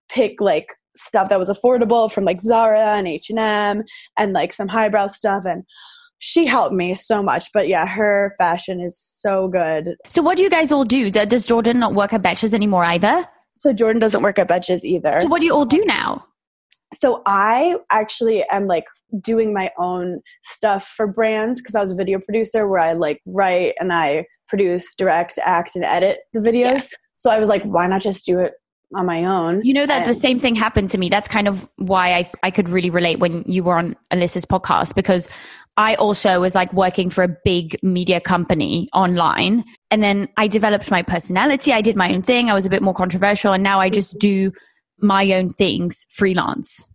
[0.09, 3.83] pick like stuff that was affordable from like Zara and H&M
[4.17, 5.63] and like some highbrow stuff and
[6.27, 7.51] she helped me so much.
[7.53, 9.95] But yeah, her fashion is so good.
[10.09, 11.11] So what do you guys all do?
[11.11, 13.27] Does Jordan not work at Betches anymore either?
[13.59, 15.21] So Jordan doesn't work at Betches either.
[15.21, 16.25] So what do you all do now?
[16.95, 18.85] so I actually am like
[19.21, 23.21] doing my own stuff for brands because I was a video producer where I like
[23.27, 26.87] write and I produce, direct, act, and edit the videos.
[27.17, 28.53] So I was like, why not just do it
[28.95, 29.63] on my own?
[29.65, 31.09] You know that the same thing happened to me.
[31.09, 34.95] That's kind of why I I could really relate when you were on Alyssa's podcast
[34.95, 35.31] because
[35.77, 40.91] I also was like working for a big media company online and then I developed
[40.91, 41.73] my personality.
[41.73, 42.49] I did my own thing.
[42.49, 44.53] I was a bit more controversial and now I just do
[45.01, 46.87] my own things freelance.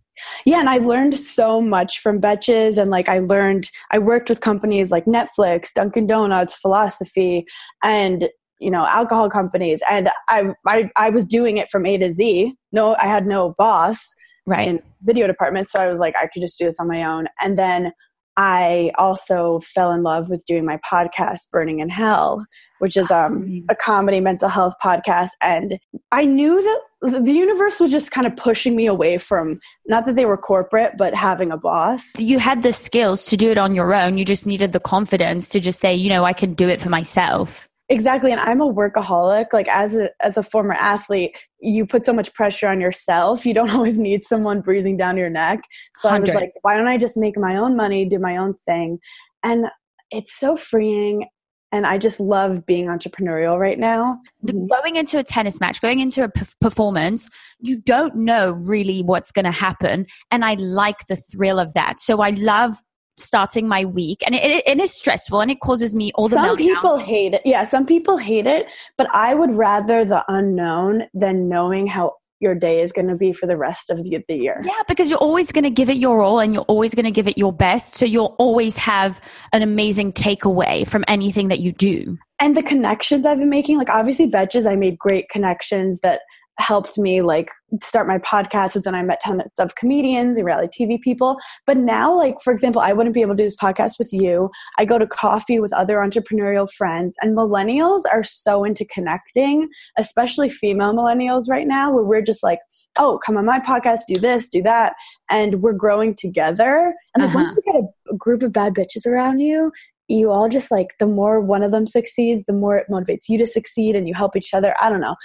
[0.44, 4.42] Yeah, and I learned so much from Betches, and like I learned, I worked with
[4.42, 7.46] companies like Netflix, Dunkin' Donuts, Philosophy,
[7.82, 12.12] and you know alcohol companies, and I I, I was doing it from A to
[12.12, 12.54] Z.
[12.70, 13.98] No, I had no boss
[14.46, 14.68] Right.
[14.68, 17.26] in video department, so I was like, I could just do this on my own,
[17.40, 17.92] and then.
[18.40, 22.46] I also fell in love with doing my podcast, Berning in Hell,
[22.78, 25.28] which is um, a comedy mental health podcast.
[25.42, 25.78] And
[26.10, 26.62] I knew
[27.02, 30.38] that the universe was just kind of pushing me away from not that they were
[30.38, 32.12] corporate, but having a boss.
[32.16, 34.16] you had the skills to do it on your own.
[34.16, 36.88] You just needed the confidence to just say, you know, I can do it for
[36.88, 37.68] myself.
[37.90, 38.30] Exactly.
[38.30, 39.52] And I'm a workaholic.
[39.52, 43.44] Like as a as a former athlete, you put so much pressure on yourself.
[43.44, 45.60] You don't always need someone breathing down your neck.
[45.96, 48.54] So I was like, why don't I just make my own money, do my own
[48.64, 49.00] thing?
[49.42, 49.66] And
[50.10, 51.26] it's so freeing.
[51.72, 54.18] And I just love being entrepreneurial right now.
[54.44, 54.66] Mm-hmm.
[54.66, 57.28] Going into a tennis match, going into a p- performance,
[57.60, 60.06] you don't know really what's going to happen.
[60.32, 62.00] And I like the thrill of that.
[62.00, 62.74] So I love
[63.22, 66.36] starting my week and it, it, it is stressful and it causes me all the
[66.36, 66.58] some meltdowns.
[66.58, 67.42] people hate it.
[67.44, 72.54] Yeah, some people hate it, but I would rather the unknown than knowing how your
[72.54, 74.60] day is going to be for the rest of the, the year.
[74.64, 77.10] Yeah, because you're always going to give it your all and you're always going to
[77.10, 77.94] give it your best.
[77.94, 79.20] So you'll always have
[79.52, 82.18] an amazing takeaway from anything that you do.
[82.40, 86.22] And the connections I've been making, like obviously Betches, I made great connections that
[86.58, 87.50] helped me like
[87.82, 91.38] start my podcast and then I met tons of comedians and reality TV people.
[91.66, 94.50] But now, like for example, I wouldn't be able to do this podcast with you.
[94.78, 100.48] I go to coffee with other entrepreneurial friends and millennials are so into connecting, especially
[100.48, 102.58] female millennials right now, where we're just like,
[102.98, 104.94] oh, come on my podcast, do this, do that.
[105.30, 106.92] And we're growing together.
[107.14, 107.38] And like Uh-huh.
[107.44, 109.72] once you get a, a group of bad bitches around you,
[110.10, 113.38] you all just like the more one of them succeeds, the more it motivates you
[113.38, 114.74] to succeed and you help each other.
[114.80, 115.16] I don't know.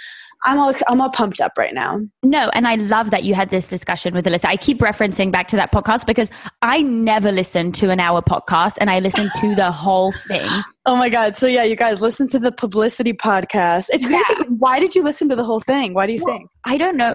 [0.44, 2.00] I'm all I'm all pumped up right now.
[2.22, 4.46] No, and I love that you had this discussion with Alyssa.
[4.46, 6.30] I keep referencing back to that podcast because
[6.62, 10.48] I never listen to an hour podcast and I listen to the whole thing.
[10.88, 11.36] Oh my god.
[11.36, 13.88] So yeah, you guys listen to the publicity podcast.
[13.90, 14.34] It's crazy.
[14.48, 15.94] Why did you listen to the whole thing?
[15.94, 16.48] Why do you think?
[16.64, 17.12] I don't know.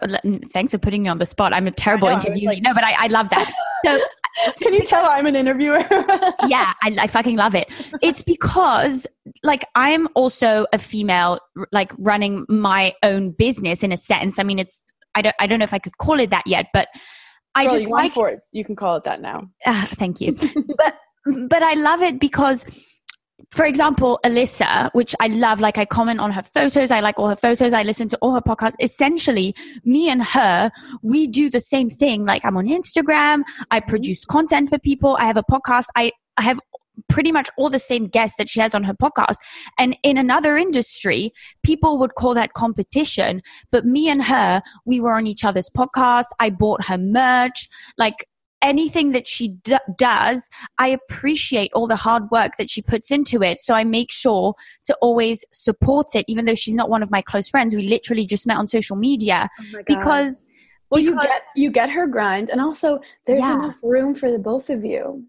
[0.52, 1.54] Thanks for putting me on the spot.
[1.54, 2.46] I'm a terrible know, interviewee.
[2.46, 3.52] like- no, but I, I love that.
[3.84, 4.00] So
[4.62, 5.80] Can you tell I'm an interviewer?
[6.48, 7.68] yeah, I, I fucking love it.
[8.04, 9.08] It's because
[9.44, 11.40] like I'm also a female,
[11.72, 14.38] like running my own business in a sense.
[14.38, 16.68] I mean, it's I don't I don't know if I could call it that yet,
[16.74, 16.90] but
[17.56, 18.40] I Girl, just you like for it.
[18.54, 19.50] You can call it that now.
[19.66, 20.34] Ah, thank you.
[20.78, 20.96] but
[21.48, 22.66] but I love it because
[23.50, 27.28] for example, Alyssa, which I love, like I comment on her photos, I like all
[27.28, 28.76] her photos, I listen to all her podcasts.
[28.80, 32.26] Essentially, me and her, we do the same thing.
[32.26, 33.90] Like I'm on Instagram, I mm-hmm.
[33.90, 36.60] produce content for people, I have a podcast, I, I have
[37.10, 39.38] pretty much all the same guests that she has on her podcast.
[39.78, 43.42] And in another industry, people would call that competition.
[43.72, 46.28] But me and her, we were on each other's podcast.
[46.40, 47.70] I bought her merch.
[47.98, 48.28] Like
[48.62, 53.42] anything that she d- does, I appreciate all the hard work that she puts into
[53.42, 53.62] it.
[53.62, 54.54] So I make sure
[54.86, 57.76] to always support it, even though she's not one of my close friends.
[57.76, 60.46] We literally just met on social media oh because
[60.90, 63.56] well, you get you get her grind, and also there's Yeah.
[63.56, 65.26] enough room for the both of you.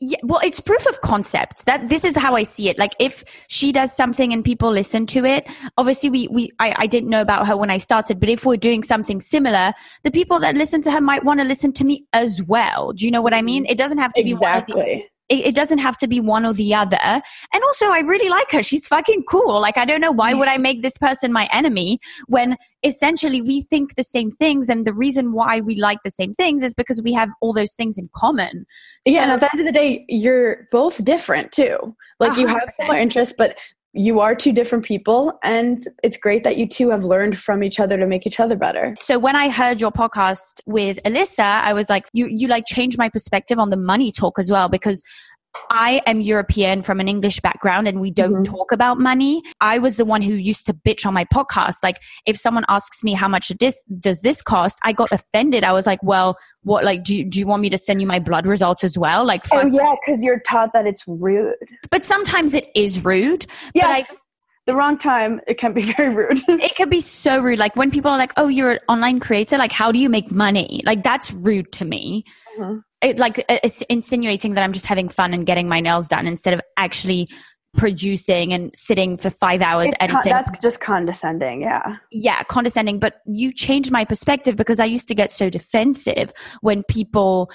[0.00, 1.66] Yeah, well, it's proof of concept.
[1.66, 2.78] That this is how I see it.
[2.78, 5.46] Like if she does something and people listen to it,
[5.78, 8.56] obviously we we I, I didn't know about her when I started, but if we're
[8.56, 12.06] doing something similar, the people that listen to her might want to listen to me
[12.12, 12.92] as well.
[12.92, 13.64] Do you know what I mean?
[13.64, 13.70] Mm.
[13.70, 15.08] It doesn't have to be one or the- Exactly.
[15.28, 16.98] It, it doesn't have to be one or the other.
[17.00, 18.62] And also, I really like her.
[18.62, 19.60] She's fucking cool.
[19.60, 23.62] Like, I don't know why would I make this person my enemy when essentially we
[23.62, 24.68] think the same things.
[24.68, 27.74] And the reason why we like the same things is because we have all those
[27.74, 28.66] things in common.
[29.06, 31.96] Yeah, and at the end of the day, you're both different too.
[32.20, 33.58] Like you A hundred have similar interests, but
[33.94, 37.78] you are two different people, and it's great that you two have learned from each
[37.78, 38.96] other to make each other better.
[38.98, 42.98] So when I heard your podcast with Alyssa, I was like, you, you like changed
[42.98, 45.02] my perspective on the money talk as well because
[45.70, 48.44] I am European from an English background and we don't Mhm.
[48.44, 49.42] talk about money.
[49.60, 51.76] I was the one who used to bitch on my podcast.
[51.82, 55.64] Like if someone asks me how much this does this cost, I got offended.
[55.64, 58.06] I was like, well, what like do you, do you want me to send you
[58.06, 59.24] my blood results as well?
[59.24, 61.54] Like Oh yeah, because you're taught that it's rude.
[61.90, 63.46] but sometimes it is rude.
[63.74, 64.18] Yes, But
[64.66, 66.42] the wrong time it can be very rude.
[66.48, 67.58] it can be so rude.
[67.58, 69.58] Like when people are like, "Oh, you're an online creator.
[69.58, 72.24] Like, how do you make money?" Like that's rude to me.
[72.58, 72.82] Mhm.
[73.02, 76.26] It like uh, it's insinuating that I'm just having fun and getting my nails done
[76.26, 77.28] instead of actually
[77.76, 80.30] producing and sitting for five hours It's con- editing.
[80.32, 81.62] that's just condescending.
[81.62, 81.96] Yeah.
[82.12, 82.98] yeah, condescending.
[83.00, 87.50] But you changed my perspective because I used to get so defensive when people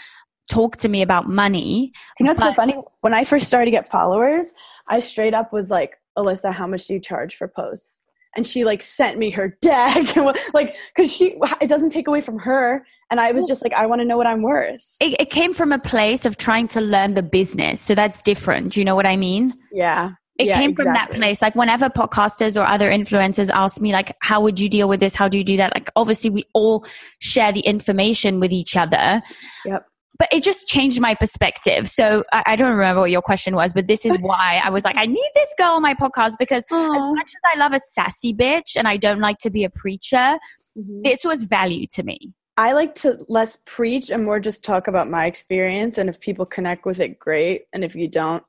[0.49, 1.91] talk to me about money.
[2.17, 2.75] Do you know what's so funny?
[3.01, 4.51] When I first started to get followers,
[4.88, 8.01] I straight up was like, Alyssa, how much do you charge for posts?
[8.35, 12.21] And she like sent me her deck, and like, because she it doesn't take away
[12.21, 12.85] from her.
[13.11, 14.95] And I was just like, I want to know what I'm worth.
[14.99, 18.73] It, it came from a place of trying to learn the business, so that's different.
[18.73, 19.53] Do you know what I mean?
[19.71, 20.11] Yeah.
[20.37, 24.15] it Yeah, came from that place like whenever podcasters or other influencers ask me like
[24.21, 26.85] how would you deal with this how do you do that like obviously we all
[27.19, 29.21] share the information with each other
[29.65, 29.83] Yep.
[30.17, 33.73] but it just changed my perspective so I, I don't remember what your question was
[33.73, 36.63] but this is why i was like i need this girl on my podcast because
[36.71, 39.69] as much as i love a sassy bitch and i don't like to be a
[39.69, 40.37] preacher
[40.77, 41.03] Mhm.
[41.03, 45.09] this was value to me I like to less preach and more just talk about
[45.09, 45.97] my experience.
[45.97, 47.67] And if people connect with it, great.
[47.71, 48.43] And if you don't,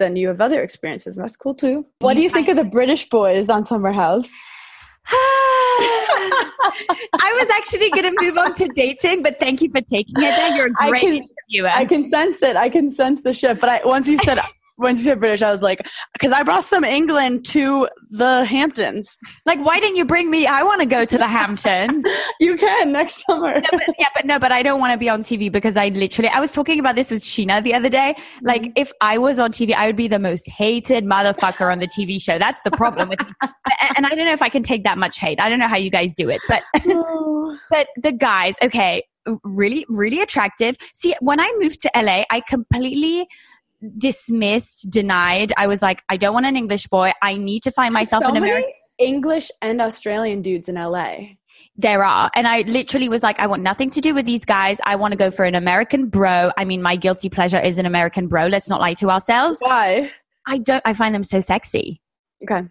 [0.00, 1.86] then you have other experiences, and that's cool too.
[2.00, 4.28] What do you think of the British boys on Summer House?
[5.06, 6.58] I
[7.38, 10.56] was actually going to move on to dating, but thank you for taking it there.
[10.56, 11.70] You're a I great can- interviewer.
[11.72, 12.56] I can sense it.
[12.56, 13.60] I can sense the shift.
[13.60, 14.40] But I once you said
[14.82, 19.18] once you said British, I was like, because I brought some England to the Hamptons.
[19.46, 20.46] Like, why didn't you bring me?
[20.46, 22.04] I want to go to the Hamptons.
[22.40, 23.54] You can next summer.
[23.54, 25.88] no, but, yeah, but no, but I don't want to be on TV because I
[25.88, 28.16] literally, I was talking about this with Sheena the other day.
[28.42, 28.72] Like, Mm-hmm.
[28.76, 32.20] if I was on TV, I would be the most hated motherfucker on the TV
[32.20, 32.38] show.
[32.38, 33.32] That's the problem with me.
[33.42, 33.50] and,
[33.96, 35.40] and I don't know if I can take that much hate.
[35.40, 36.62] I don't know how you guys do it, but,
[37.70, 39.02] but the guys, okay,
[39.44, 40.76] really, really attractive.
[40.92, 43.26] See, when I moved to LA, I completely
[43.98, 45.52] dismissed, denied.
[45.56, 47.12] I was like, I don't want an English boy.
[47.22, 48.70] I need to find myself so an American.
[48.98, 51.16] English and Australian dudes in LA.
[51.76, 52.30] There are.
[52.34, 54.80] And I literally was like, I want nothing to do with these guys.
[54.84, 56.52] I want to go for an American bro.
[56.56, 58.46] I mean, my guilty pleasure is an American bro.
[58.46, 59.58] Let's not lie to ourselves.
[59.60, 60.10] Why?
[60.46, 62.00] I don't, I find them so sexy.
[62.42, 62.68] Okay.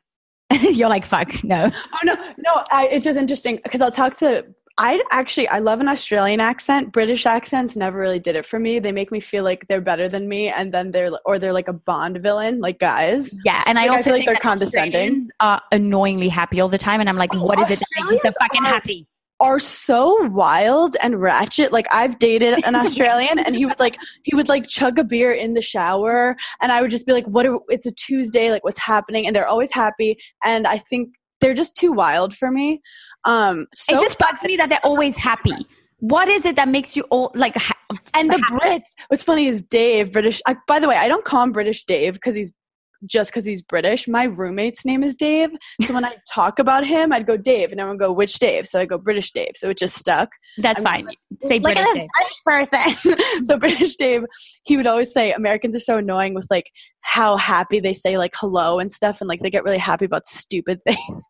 [0.71, 1.69] You're like, fuck, no.
[1.73, 2.65] Oh no, no.
[2.71, 4.45] I, it's just interesting because I'll talk to.
[4.83, 6.91] I actually I love an Australian accent.
[6.91, 8.79] British accents never really did it for me.
[8.79, 11.67] They make me feel like they're better than me, and then they're or they're like
[11.67, 13.35] a Bond villain, like guys.
[13.45, 13.63] Yeah.
[13.67, 15.29] And I Like, I also feel like think they're condescending.
[15.39, 16.99] Are annoyingly happy all the time.
[16.99, 19.07] And I'm like, Oh, what is it that makes you so fucking are- happy?
[19.39, 21.71] Are so wild and ratchet.
[21.71, 25.31] Like I've dated an Australian, and he would like he would like chug a beer
[25.31, 27.47] in the shower, and I would just be like, "What?
[27.47, 28.51] Are, it's a Tuesday.
[28.51, 32.51] Like, what's happening?" And they're always happy, and I think they're just too wild for
[32.51, 32.81] me.
[33.25, 35.67] Um, so it just bugs me that they're always happy.
[35.99, 37.77] What is it that makes you all like, ha-
[38.15, 38.89] And the Brits.
[39.09, 40.41] What's funny is Dave, British.
[40.47, 42.51] I, by the way, I don't call him British Dave because he's
[43.05, 44.07] just because he's British.
[44.07, 45.49] My roommate's name is Dave.
[45.83, 48.67] So when I talk about him, I'd go Dave, and everyone would go which Dave.
[48.67, 49.51] So I go British Dave.
[49.55, 50.29] So it just stuck.
[50.57, 51.15] that's I'm fine.
[51.41, 51.93] Say Look British.
[51.93, 52.07] Dave.
[52.45, 53.43] British person.
[53.43, 54.23] so British Dave,
[54.63, 58.33] he would always say Americans are so annoying with like how happy they say like
[58.39, 61.25] hello and stuff, and like they get really happy about stupid things.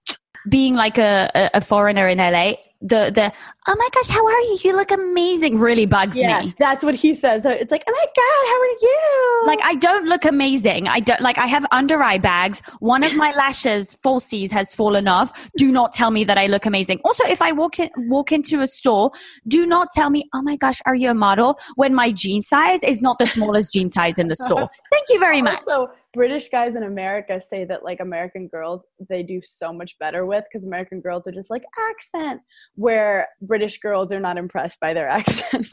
[0.49, 3.31] Being like a, a, foreigner in LA, the the
[3.67, 4.57] oh my gosh, how are you?
[4.63, 5.59] You look amazing.
[5.59, 6.23] Really bugs me.
[6.23, 6.53] yes, me.
[6.57, 7.43] that's what he says.
[7.43, 9.43] So It's like, oh my god, how are you?
[9.47, 10.87] Like I don't look amazing.
[10.87, 12.61] I don't like I have under eye bags.
[12.79, 15.49] One of my lashes, falsies, has fallen off.
[15.57, 17.01] Do not tell me that I look amazing.
[17.05, 19.11] Also, if I walk in, walk into a store,
[19.47, 21.59] do not tell me, oh my gosh, are you a model?
[21.75, 24.69] When my jean size is not the smallest jean size in the store.
[24.91, 25.59] Thank you very much.
[25.67, 30.25] Also, British guys in America say that like American girls they do so much better
[30.25, 32.41] with because American girls are just like accent,
[32.75, 35.67] where British girls are not impressed by their accent.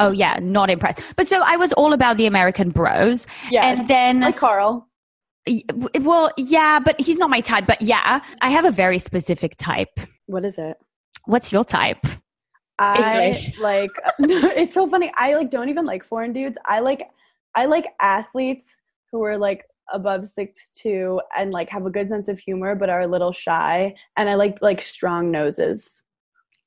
[0.00, 1.00] Oh yeah, not impressed.
[1.16, 4.88] But so I was all about the American bros, yes, and then like Carl.
[6.00, 7.66] Well, yeah, but he's not my type.
[7.66, 10.00] But yeah, I have a very specific type.
[10.26, 10.76] What is it?
[11.26, 12.04] What's your type?
[12.78, 13.58] I English.
[13.60, 13.90] like.
[14.18, 15.12] it's so funny.
[15.14, 16.58] I like don't even like foreign dudes.
[16.66, 17.08] I like
[17.54, 18.80] I like athletes
[19.12, 22.90] who are like above six two and like have a good sense of humor but
[22.90, 23.94] are a little shy.
[24.16, 26.02] And I like like strong noses.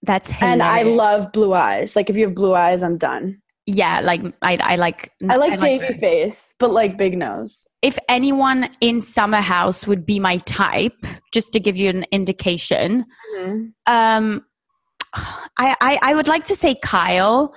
[0.03, 1.95] That's And I love blue eyes.
[1.95, 3.41] Like if you have blue eyes, I'm done.
[3.65, 7.65] yeah, like I, I like I like baby face, but like big nose.
[7.81, 10.95] If anyone in Summer House would be my type,
[11.33, 13.05] just to give you an indication,
[13.85, 14.45] um,
[15.13, 17.53] I, I I would like to say Kyle.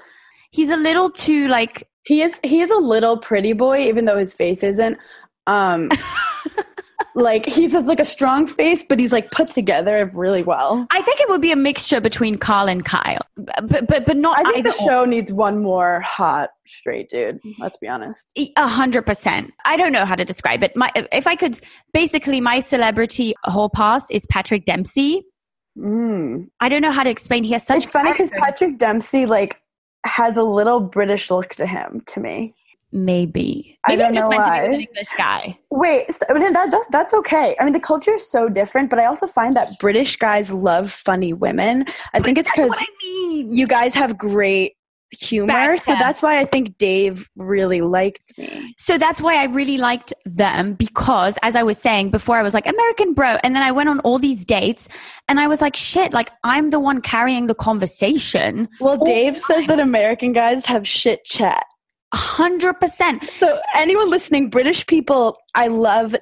[0.51, 4.19] He's a little too like He is he is a little pretty boy, even though
[4.19, 4.99] his face isn't.
[5.47, 5.91] Um
[7.15, 10.87] like he has like a strong face, but he's like put together really well.
[10.91, 14.39] I think it would be a mixture between Carl and Kyle, but but but not
[14.39, 17.41] I think the show needs one more hot straight dude.
[17.59, 18.29] Let's be honest.
[18.37, 19.53] A hundred percent.
[19.65, 20.77] I don't know how to describe it.
[20.77, 21.61] My, if I could,
[21.93, 25.23] basically, my celebrity hall pass is Patrick Dempsey.
[25.79, 26.49] Mm.
[26.61, 27.45] I don't know how to explain.
[27.45, 27.85] He has such.
[27.85, 28.31] It's funny because.
[28.31, 29.61] Patrick Dempsey like
[30.05, 32.55] has a little British look to him to me.
[32.93, 33.79] Maybe.
[33.85, 34.61] I Maybe don't I'm just know meant to why.
[34.69, 35.59] be an English guy.
[35.71, 37.57] Wait, so, I mean, that, that's, that's okay.
[37.59, 40.91] I mean, the culture is so different, but I also find that British guys love
[40.91, 41.87] funny women.
[42.13, 43.57] I think it's because I mean.
[43.57, 44.75] you guys have great
[45.13, 45.77] humor.
[45.77, 48.75] So that's why I think Dave really liked me.
[48.79, 52.55] So that's why I really liked them because, as I was saying before, I was
[52.55, 53.39] like, American bro.
[53.43, 54.89] And then I went on all these dates
[55.29, 58.69] and I was like, shit, like I'm the one carrying the conversation.
[58.81, 61.65] Well, Dave says that American guys have shit chat.
[62.13, 63.25] A hundred percent.
[63.25, 66.17] So anyone listening, British people, I love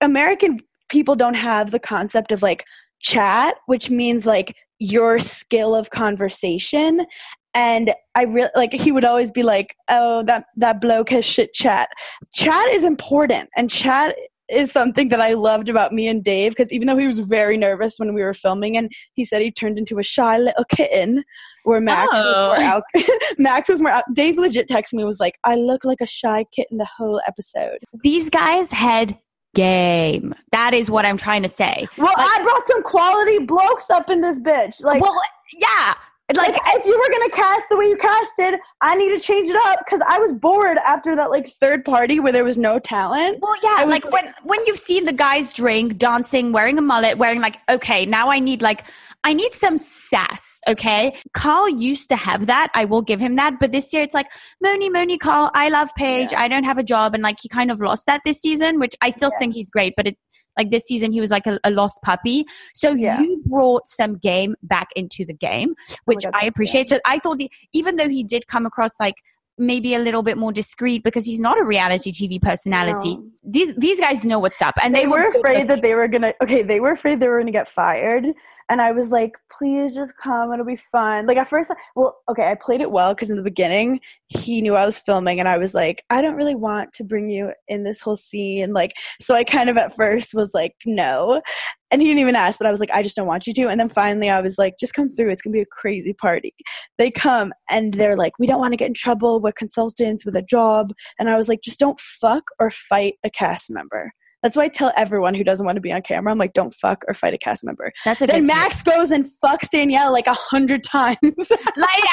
[0.00, 2.64] American people don't have the concept of like
[3.00, 7.06] chat, which means like your skill of conversation.
[7.54, 11.52] And I really like he would always be like, "Oh, that that bloke has shit
[11.52, 11.90] chat."
[12.32, 14.16] Chat is important, and chat
[14.52, 17.56] is something that I loved about me and Dave because even though he was very
[17.56, 21.24] nervous when we were filming, and he said he turned into a shy little kitten,
[21.64, 22.46] where Max was Oh.
[22.48, 22.82] more out.
[23.38, 24.04] Max was more out.
[24.14, 27.78] Dave legit texted me was like, "I look like a shy kitten the whole episode."
[28.02, 29.18] These guys had
[29.54, 30.34] game.
[30.50, 31.86] That is what I'm trying to say.
[31.98, 34.82] Well, Like- I brought some quality blokes up in this bitch.
[34.82, 35.14] Like, well,
[35.60, 35.94] yeah.
[36.36, 39.48] Like, Like, if you were gonna cast the way you casted, I need to change
[39.48, 42.78] it up because I was bored after that like third party where there was no
[42.78, 43.38] talent.
[43.40, 43.84] well, yeah.
[43.84, 47.58] Was Like, when when you've seen the guys drink, dancing, wearing a mullet, wearing like,
[47.68, 48.84] okay, now I need like,
[49.24, 50.60] I need some sass.
[50.68, 52.68] Okay, Carl used to have that.
[52.74, 53.58] I will give him that.
[53.58, 54.30] But this year, it's like
[54.60, 55.50] Moni, Moni, Carl.
[55.54, 56.32] I love Paige.
[56.34, 58.94] I don't have a job, and like he kind of lost that this season, which
[59.00, 59.94] I still think he's great.
[59.96, 60.16] But it
[60.56, 62.44] like this season, he was like a, a lost puppy.
[62.74, 63.20] So Yeah.
[63.20, 65.74] you brought some game back into the game,
[66.04, 66.88] which God, I appreciate.
[66.88, 69.16] So I thought the even though he did come across like
[69.58, 73.16] maybe a little bit more discreet because he's not a reality TV personality.
[73.16, 73.24] No.
[73.44, 76.32] These these guys know what's up, and they they, were afraid that they were gonna
[76.42, 78.26] okay they were afraid they were gonna get fired
[78.68, 81.26] and i was like please just come it'll be fun.
[81.26, 84.74] Like at first well okay i played it well because in the beginning he knew
[84.74, 87.84] i was filming and i was like i don't really want to bring you in
[87.84, 91.42] this whole scene like so i kind of at first was like no.
[91.90, 93.68] And he didn't even ask but i was like i just don't want you to.
[93.68, 96.54] And then finally i was like just come through it's gonna be a crazy party.
[96.98, 100.36] They come and they're like we don't want to get in trouble we're consultants with
[100.36, 100.92] a job.
[101.18, 104.12] And i was like just don't fuck or fight a cast member
[104.42, 106.72] that's why I tell everyone who doesn't want to be on camera, I'm like, don't
[106.74, 107.92] fuck or fight a cast member.
[108.04, 111.16] That's a Then Max goes and fucks Danielle like a hundred times.
[111.22, 111.38] like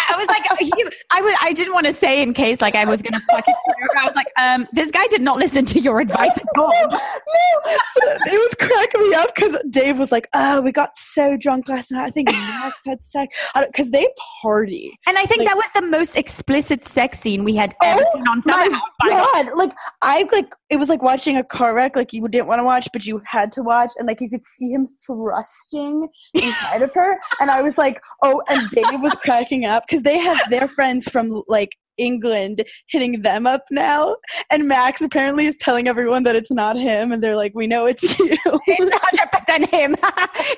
[0.10, 0.72] I was like he,
[1.12, 3.54] I was I didn't want to say in case like I was gonna fucking
[4.00, 6.70] I was like um this guy did not listen to your advice at all.
[6.92, 11.38] no, so it was cracking me up because Dave was like, "Oh, we got so
[11.38, 12.06] drunk last night.
[12.06, 13.36] I think Max had sex
[13.68, 14.08] because they
[14.42, 18.02] party." And I think Like- that was the most explicit sex scene we had ever
[18.06, 18.82] Oh seen on Summer my House.
[19.00, 19.22] by the way.
[19.50, 19.58] god!
[19.58, 19.72] Like
[20.02, 21.96] I like it was like watching a car wreck.
[21.96, 24.44] Like you didn't want to watch, but you had to watch, and like you could
[24.46, 27.18] see him thrusting inside of her.
[27.42, 31.08] And I was like, "Oh!" And Dave was cracking up because they have their friends
[31.08, 34.16] from like England hitting them up now,
[34.50, 37.86] and Max apparently is telling everyone that it's not him, and they're like, "We know
[37.86, 38.36] it's you."
[38.68, 38.96] It's
[39.48, 39.96] 100% him.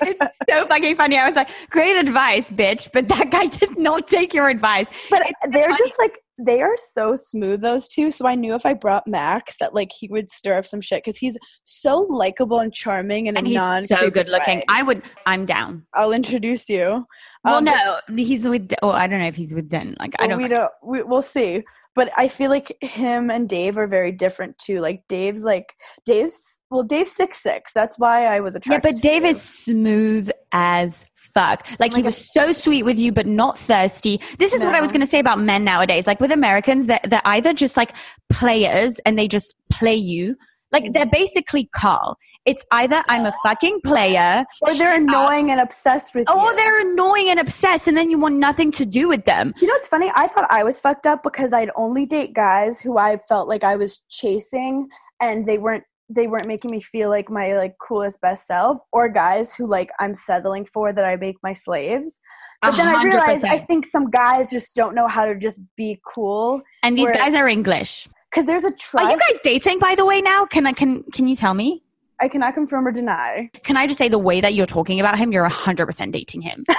[0.02, 1.18] it's so fucking funny.
[1.18, 2.88] I was like, great advice, bitch.
[2.92, 4.88] But that guy did not take your advice.
[5.10, 5.78] but It's they're funny.
[5.78, 9.56] just like they are so smooth those two so i knew if i brought max
[9.58, 13.38] that like he would stir up some shit because he's so likable and charming and,
[13.38, 14.62] and he's non so good looking.
[14.68, 15.86] I would, I'm down.
[15.94, 17.06] i'll introduce you
[17.44, 19.96] Well, Um, no, he's with, oh, I don't know if he's with Den.
[19.98, 21.62] Like, I don't we don't we, we'll see
[21.94, 25.74] but i feel like him and dave are very different too like dave's like
[26.06, 28.86] dave's well dave's six six that's why i was attracted.
[28.86, 31.66] Yeah, but Dave is smooth as fuck.
[31.78, 34.20] Like Oh he was so sweet with you, but not thirsty.
[34.38, 36.06] This is what I was going to say about men nowadays.
[36.06, 37.94] Like with Americans, they're, they're either just like
[38.30, 40.36] players and they just play you.
[40.70, 41.10] Like they're mm-hmm.
[41.10, 42.16] basically Carl.
[42.44, 46.56] It's either I'm a fucking player or they're annoying and obsessed with or you.
[46.56, 49.52] they're annoying and obsessed and then you want nothing to do with them.
[49.60, 50.10] You know what's funny?
[50.14, 53.64] I thought I was fucked up because I'd only date guys who I felt like
[53.64, 54.88] I was chasing
[55.20, 59.08] and they weren't they weren't making me feel like my like coolest best self or
[59.08, 62.20] guys who like I'm settling for that I make my slaves.
[62.60, 65.60] But A then I realized I think some guys just don't know how to just
[65.76, 68.08] be cool And these Where- guys are English.
[68.30, 70.44] because there's a Are you guys dating by the way now?
[70.46, 71.82] Can I can can you tell me?
[72.20, 73.50] I cannot confirm or deny.
[73.64, 76.64] Can I just say the way that you're talking about him, you're 100% dating him.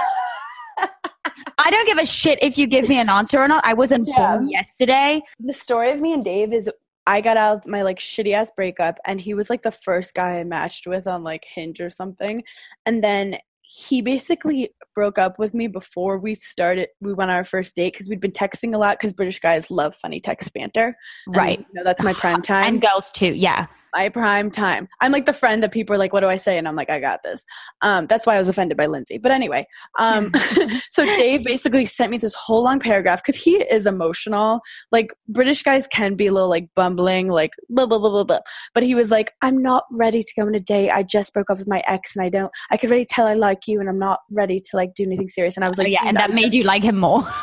[1.66, 3.64] I don't give a shit if you give me an answer or not.
[3.66, 4.36] I wasn't Yeah.
[4.38, 5.22] born yesterday.
[5.40, 6.70] the story of me and Dave is
[7.06, 10.14] I got out of my like shitty ass breakup and he was like the first
[10.14, 12.44] guy I matched with on like Hinge or something.
[12.86, 17.44] And then he basically broke up with me before we started we went on our
[17.44, 20.94] first date because we'd been texting a lot because British guys love funny text banter.
[21.28, 21.60] Right.
[21.60, 22.66] you know, that's my prime time.
[22.66, 23.34] And girls too.
[23.34, 23.68] Yeah.
[23.94, 24.88] My prime time.
[25.02, 26.58] I'm like the friend that people are like, what do I say?
[26.58, 27.44] And I'm like, I got this.
[27.82, 29.18] Um, that's why I was offended by Lindsay.
[29.18, 29.66] But anyway,
[30.00, 30.32] um,
[30.90, 34.62] so Dave basically sent me this whole long paragraph because he is emotional.
[34.92, 38.40] Like British guys can be a little like bumbling, like blah, blah, blah, blah, blah.
[38.74, 40.92] But he was like, I'm not ready to go on a date.
[40.92, 43.34] I just broke up with my ex and I don't, I could really tell I
[43.34, 45.56] like you and I'm not ready to like do anything serious.
[45.56, 46.04] And I was like, Oh, yeah.
[46.06, 47.24] And that made you like him more.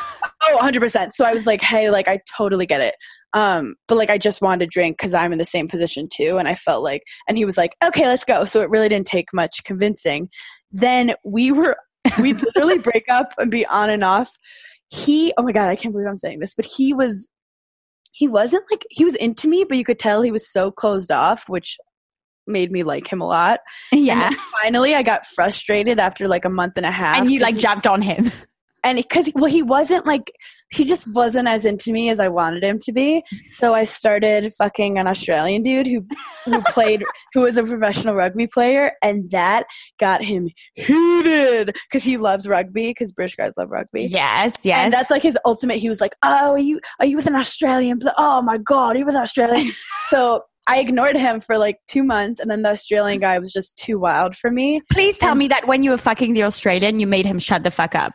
[0.52, 1.12] Oh, 100%.
[1.12, 2.94] So I was like, hey, like, I totally get it.
[3.32, 6.38] Um, but like, I just wanted to drink because I'm in the same position too.
[6.38, 8.44] And I felt like, and he was like, okay, let's go.
[8.44, 10.28] So it really didn't take much convincing.
[10.72, 11.76] Then we were,
[12.20, 14.36] we literally break up and be on and off.
[14.88, 17.28] He, oh my God, I can't believe I'm saying this, but he was,
[18.12, 21.12] he wasn't like, he was into me, but you could tell he was so closed
[21.12, 21.76] off, which
[22.46, 23.60] made me like him a lot.
[23.92, 24.30] Yeah.
[24.60, 27.18] finally, I got frustrated after like a month and a half.
[27.18, 28.32] And you like he- jumped on him.
[28.84, 30.32] And because well he wasn't like
[30.70, 34.52] he just wasn't as into me as i wanted him to be so i started
[34.54, 36.04] fucking an australian dude who
[36.44, 37.04] who played
[37.34, 39.64] who was a professional rugby player and that
[39.98, 44.54] got him heated because he loves rugby because british guys love rugby Yes.
[44.62, 44.78] Yes.
[44.78, 47.36] and that's like his ultimate he was like oh are you are you with an
[47.36, 49.72] australian oh my god are you with an australian
[50.10, 53.76] so I ignored him for like two months, and then the Australian guy was just
[53.76, 54.80] too wild for me.
[54.92, 57.64] Please tell and- me that when you were fucking the Australian, you made him shut
[57.64, 58.12] the fuck up.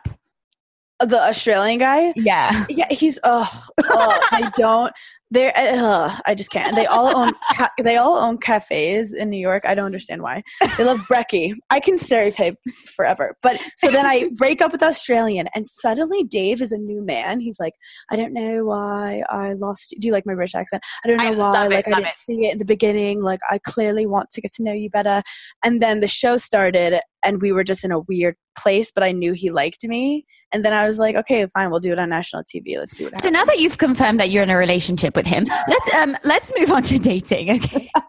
[1.00, 2.64] The Australian guy, Yeah.
[2.68, 4.92] Yeah, he's oh, oh they don't.
[5.30, 6.76] They're uh, I just can't.
[6.76, 9.64] They all own ca- they all own cafes in New York.
[9.66, 10.42] I don't understand why.
[10.78, 11.54] They love brekkie.
[11.68, 12.54] I can stereotype
[12.94, 13.34] forever.
[13.42, 17.40] But so then I break up with Australian, and suddenly Dave is a new man.
[17.40, 17.72] He's like,
[18.10, 19.92] I don't know why I lost.
[19.92, 19.98] you.
[20.00, 20.82] Do you like my British accent?
[21.04, 21.66] I don't know I why.
[21.66, 22.14] it, like I didn't it.
[22.14, 23.20] see it in the beginning.
[23.22, 25.22] Like I clearly want to get to know you better.
[25.64, 28.92] And then the show started, and we were just in a weird place.
[28.94, 30.24] But I knew he liked me.
[30.52, 32.78] And then I was like, okay, fine, we'll do it on national TV.
[32.78, 33.22] Let's see what happens.
[33.24, 36.52] So now that you've confirmed that you're in a relationship with him, let's um let's
[36.58, 37.50] move on to dating.
[37.50, 37.90] Okay.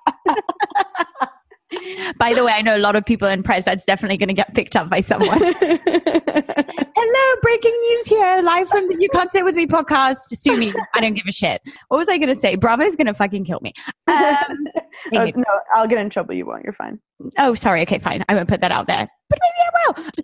[2.18, 4.34] By the way, I know a lot of people in press that's definitely going to
[4.34, 5.38] get picked up by someone.
[6.98, 10.16] Hello, breaking news here, live from the You Can't Sit With Me podcast.
[10.32, 10.74] Sue me.
[10.96, 11.62] I don't give a shit.
[11.90, 12.56] What was I going to say?
[12.56, 13.74] Bravo's going to fucking kill me.
[14.08, 14.68] Um,
[15.14, 15.44] Oh, no,
[15.74, 16.34] I'll get in trouble.
[16.34, 16.64] You won't.
[16.64, 17.00] You're fine.
[17.38, 17.82] Oh, sorry.
[17.84, 18.24] Okay, fine.
[18.30, 19.08] I won't put that out there.
[19.30, 20.10] But maybe I will.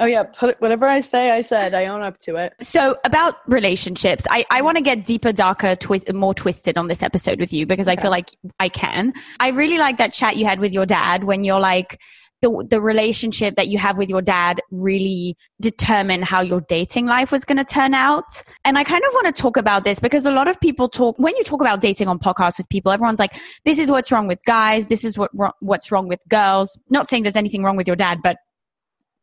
[0.00, 1.74] Oh yeah, put it, whatever I say, I said.
[1.74, 2.52] I own up to it.
[2.60, 7.02] So about relationships, I, I want to get deeper, darker, twi- more twisted on this
[7.02, 8.30] episode with you because I feel like
[8.60, 9.12] I can.
[9.40, 12.00] I really like that chat you had with your dad when you're like,
[12.40, 17.32] the, the relationship that you have with your dad really determine how your dating life
[17.32, 18.42] was going to turn out.
[18.64, 21.18] And I kind of want to talk about this because a lot of people talk,
[21.18, 24.28] when you talk about dating on podcasts with people, everyone's like, this is what's wrong
[24.28, 24.86] with guys.
[24.86, 25.30] This is what,
[25.60, 26.78] what's wrong with girls.
[26.90, 28.36] Not saying there's anything wrong with your dad, but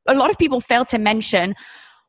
[0.08, 1.56] a lot of people fail to mention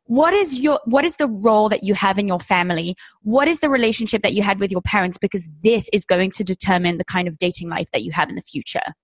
[0.08, 3.58] what is your what is the role that you have in your family what is
[3.58, 7.04] the relationship that you had with your parents because this is going to determine the
[7.04, 8.94] kind of dating life that you have in the future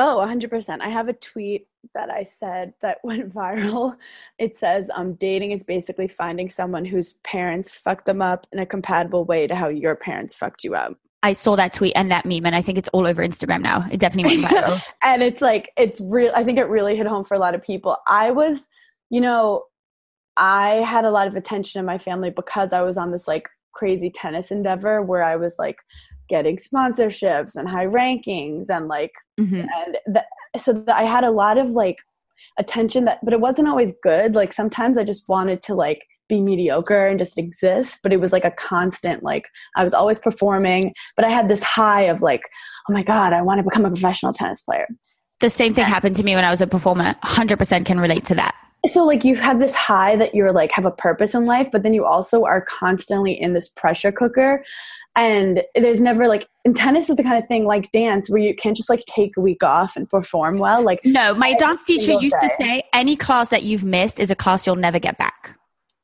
[0.00, 0.80] Oh, 100%.
[0.80, 3.96] I have a tweet that I said that went viral.
[4.38, 8.66] It says, um, dating is basically finding someone whose parents fucked them up in a
[8.66, 10.96] compatible way to how your parents fucked you up.
[11.24, 13.84] i saw that tweet and that meme and i think it's all over instagram now
[13.90, 17.24] it definitely went viral and it's like it's real i think it really hit home
[17.24, 18.66] for a lot of people i was
[19.10, 19.64] you know
[20.36, 23.48] i had a lot of attention in my family because i was on this like
[23.72, 25.78] crazy tennis endeavor where i was like
[26.28, 29.66] getting sponsorships and high rankings and like Mhm.
[29.76, 30.24] and the,
[30.58, 31.98] so the, i had a lot of like
[32.58, 34.34] attention that but it wasn't always good.
[34.34, 38.32] Like sometimes i just wanted to like be mediocre and just exist but it was
[38.32, 42.42] like a constant like i was always performing but i had this high of like
[42.88, 44.86] oh my god i want to become a professional tennis player.
[45.40, 47.14] The same thing happened to me when i was a performer.
[47.24, 48.54] 100% can relate to that
[48.86, 51.82] so like you have this high that you're like have a purpose in life but
[51.82, 54.64] then you also are constantly in this pressure cooker.
[55.16, 58.54] And there's never like and tennis is the kind of thing like dance where you
[58.54, 62.12] can't just like take a week off and perform well like no my dance teacher
[62.20, 65.58] used to say any class that you've missed is a class you'll never get back.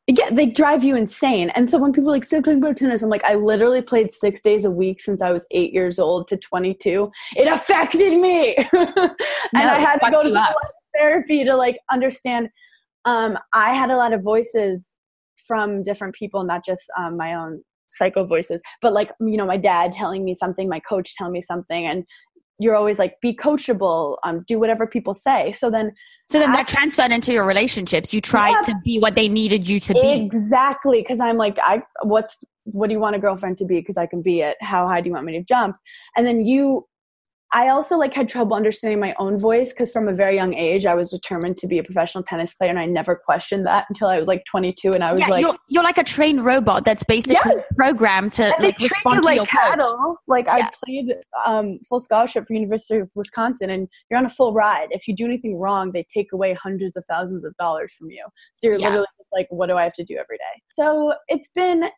[0.09, 1.51] Yeah they drive you insane.
[1.51, 4.41] And so when people like stop talking about tennis i'm like i literally played six
[4.41, 8.57] days a week since i was eight years old to 22 it affected me.
[8.72, 10.55] And i had to go to.
[10.97, 12.49] Therapy to like understand
[13.05, 14.95] um, i had a lot of voices
[15.47, 19.57] from different people not just um, my own psycho voices but like you know my
[19.57, 22.05] dad telling me something my coach telling me something and
[22.59, 25.53] you're always like be coachable um, do whatever people say.
[25.53, 25.93] So then
[26.27, 28.15] so then that transferred into your relationships.
[28.15, 30.13] You tried yeah, to be what they needed you to be.
[30.13, 33.81] Exactly because i'm like i what's what do you want a girlfriend to be?
[33.81, 34.57] Because i can be it.
[34.61, 35.77] How high do you want me to jump?
[36.17, 36.87] And then you
[37.55, 40.87] I also like had trouble understanding my own voice because from a very young age
[40.87, 44.09] I was determined to be a professional tennis player and I never questioned that until
[44.09, 46.85] I was like 22 and I was yeah, like you're, you're, like a trained robot
[46.85, 47.65] that's basically yes.
[47.77, 49.97] programmed to and like respond to like your cattle.
[49.97, 50.17] Coach.
[50.27, 50.55] Like yeah.
[50.55, 51.15] I played
[51.47, 54.89] um, full scholarship for University of Wisconsin and you're on a full ride.
[54.91, 58.25] If you do anything wrong, they take away hundreds of thousands of dollars from you.
[58.55, 58.89] So you're yeah.
[58.89, 60.63] literally just like, what do I have to do every day?
[60.71, 61.89] So it's been,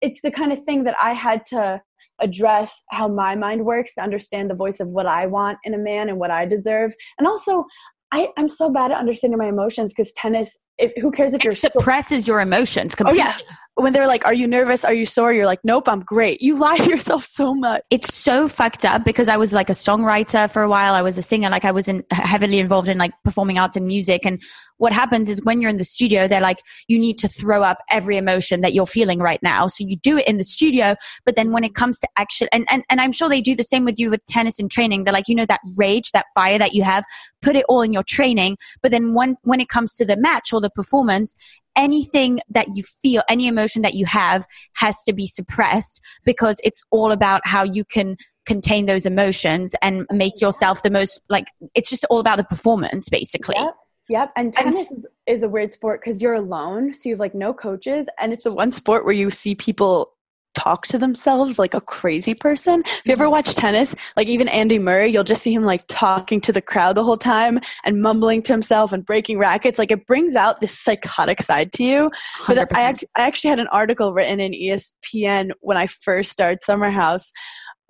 [0.00, 1.80] it's the kind of thing that I had to
[2.20, 5.78] address how my mind works to understand the voice of what I want in a
[5.78, 6.94] man and what I deserve.
[7.18, 7.64] And also,
[8.12, 11.44] I, I'm so bad at understanding my emotions because tennis, if, who cares if it
[11.44, 13.22] you're suppresses so- your emotions completely.
[13.22, 14.84] Oh, yeah when they're like, Are you nervous?
[14.84, 15.32] Are you sore?
[15.32, 16.40] You're like, Nope, I'm great.
[16.40, 17.82] You lie to yourself so much.
[17.90, 20.94] It's so fucked up because I was like a songwriter for a while.
[20.94, 21.50] I was a singer.
[21.50, 24.24] Like I was in, heavily involved in like performing arts and music.
[24.24, 24.40] And
[24.84, 27.78] what happens is when you're in the studio, they're like, You need to throw up
[27.90, 29.66] every emotion that you're feeling right now.
[29.66, 30.94] So you do it in the studio.
[31.24, 33.62] But then when it comes to action, and, and, and I'm sure they do the
[33.62, 35.04] same with you with tennis and training.
[35.04, 37.02] They're like, You know, that rage, that fire that you have,
[37.40, 38.58] put it all in your training.
[38.82, 41.34] But then when, when it comes to the match or the performance,
[41.74, 44.44] anything that you feel, any emotion that you have
[44.76, 50.06] has to be suppressed because it's all about how you can contain those emotions and
[50.12, 53.56] make yourself the most like it's just all about the performance basically.
[53.58, 53.74] Yep.
[54.08, 54.32] Yep.
[54.36, 56.92] And tennis and, is, is a weird sport because you're alone.
[56.94, 58.06] So you have like no coaches.
[58.18, 60.14] And it's the one sport where you see people
[60.54, 62.82] talk to themselves like a crazy person.
[62.86, 63.32] If you ever mm-hmm.
[63.32, 66.96] watch tennis, like even Andy Murray, you'll just see him like talking to the crowd
[66.96, 69.78] the whole time and mumbling to himself and breaking rackets.
[69.78, 72.10] Like it brings out this psychotic side to you.
[72.46, 76.90] But I, I actually had an article written in ESPN when I first started Summer
[76.90, 77.32] House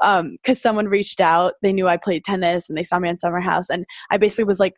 [0.01, 1.55] because um, someone reached out.
[1.63, 3.71] They knew I played tennis and they saw me on Summer House.
[3.71, 4.75] And I basically was like,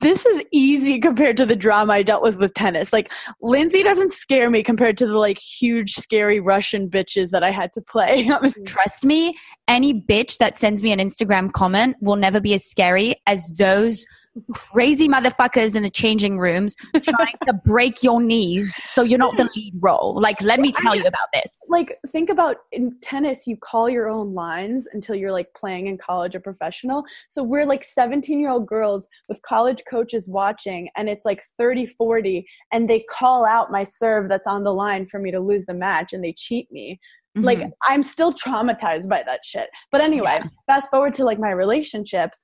[0.00, 2.92] this is easy compared to the drama I dealt with with tennis.
[2.92, 7.50] Like Lindsay doesn't scare me compared to the like huge scary Russian bitches that I
[7.50, 8.30] had to play.
[8.66, 9.34] Trust me,
[9.68, 14.04] any bitch that sends me an Instagram comment will never be as scary as those
[14.52, 19.48] crazy motherfuckers in the changing rooms trying to break your knees so you're not the
[19.56, 20.20] lead role.
[20.20, 21.58] Like, let me tell you about this.
[21.68, 25.98] Like, think about in tennis, you call your own lines until you're like playing in
[25.98, 27.04] college or professional.
[27.28, 31.86] So we're like 17 year old girls with college coaches watching, and it's like 30,
[31.86, 35.66] 40, and they call out my serve that's on the line for me to lose
[35.66, 37.00] the match and they cheat me.
[37.36, 37.44] Mm-hmm.
[37.44, 39.68] Like I'm still traumatized by that shit.
[39.92, 40.48] But anyway, yeah.
[40.66, 42.42] fast forward to like my relationships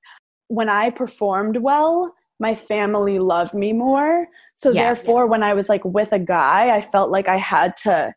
[0.53, 4.28] when I performed well, my family loved me more.
[4.55, 5.30] So yeah, therefore, yeah.
[5.30, 8.12] when I was like with a guy, I felt like I had to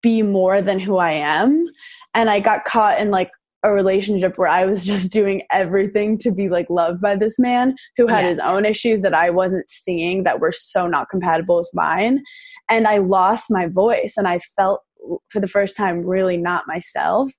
[0.00, 1.66] be more than who I am.
[2.14, 3.30] And I got caught in like
[3.64, 7.74] a relationship where I was just doing everything to be like loved by this man
[7.96, 8.28] who had yeah.
[8.28, 12.22] his own issues that I wasn't seeing that were so not compatible with mine.
[12.70, 14.82] And I lost my voice and I felt
[15.30, 17.32] for the first time really not myself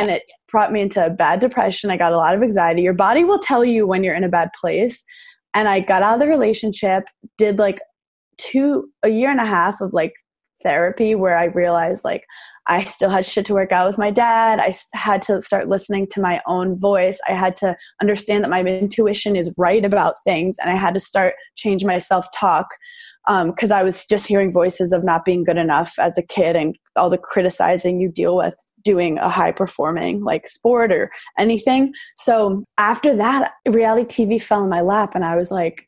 [0.00, 1.90] and it brought me into a bad depression.
[1.90, 2.82] I got a lot of anxiety.
[2.82, 5.02] Your body will tell you when you're in a bad place.
[5.54, 7.04] And I got out of the relationship,
[7.36, 7.80] did like
[8.36, 10.12] two, a year and a half of like
[10.62, 12.24] therapy where I realized like
[12.66, 14.60] I still had shit to work out with my dad.
[14.60, 17.18] I had to start listening to my own voice.
[17.26, 20.56] I had to understand that my intuition is right about things.
[20.60, 22.66] And I had to start change my self talk
[23.26, 26.56] because um, I was just hearing voices of not being good enough as a kid
[26.56, 28.56] and all the criticizing you deal with
[28.88, 31.92] doing a high performing like sport or anything.
[32.16, 35.86] So after that, reality TV fell in my lap and I was like,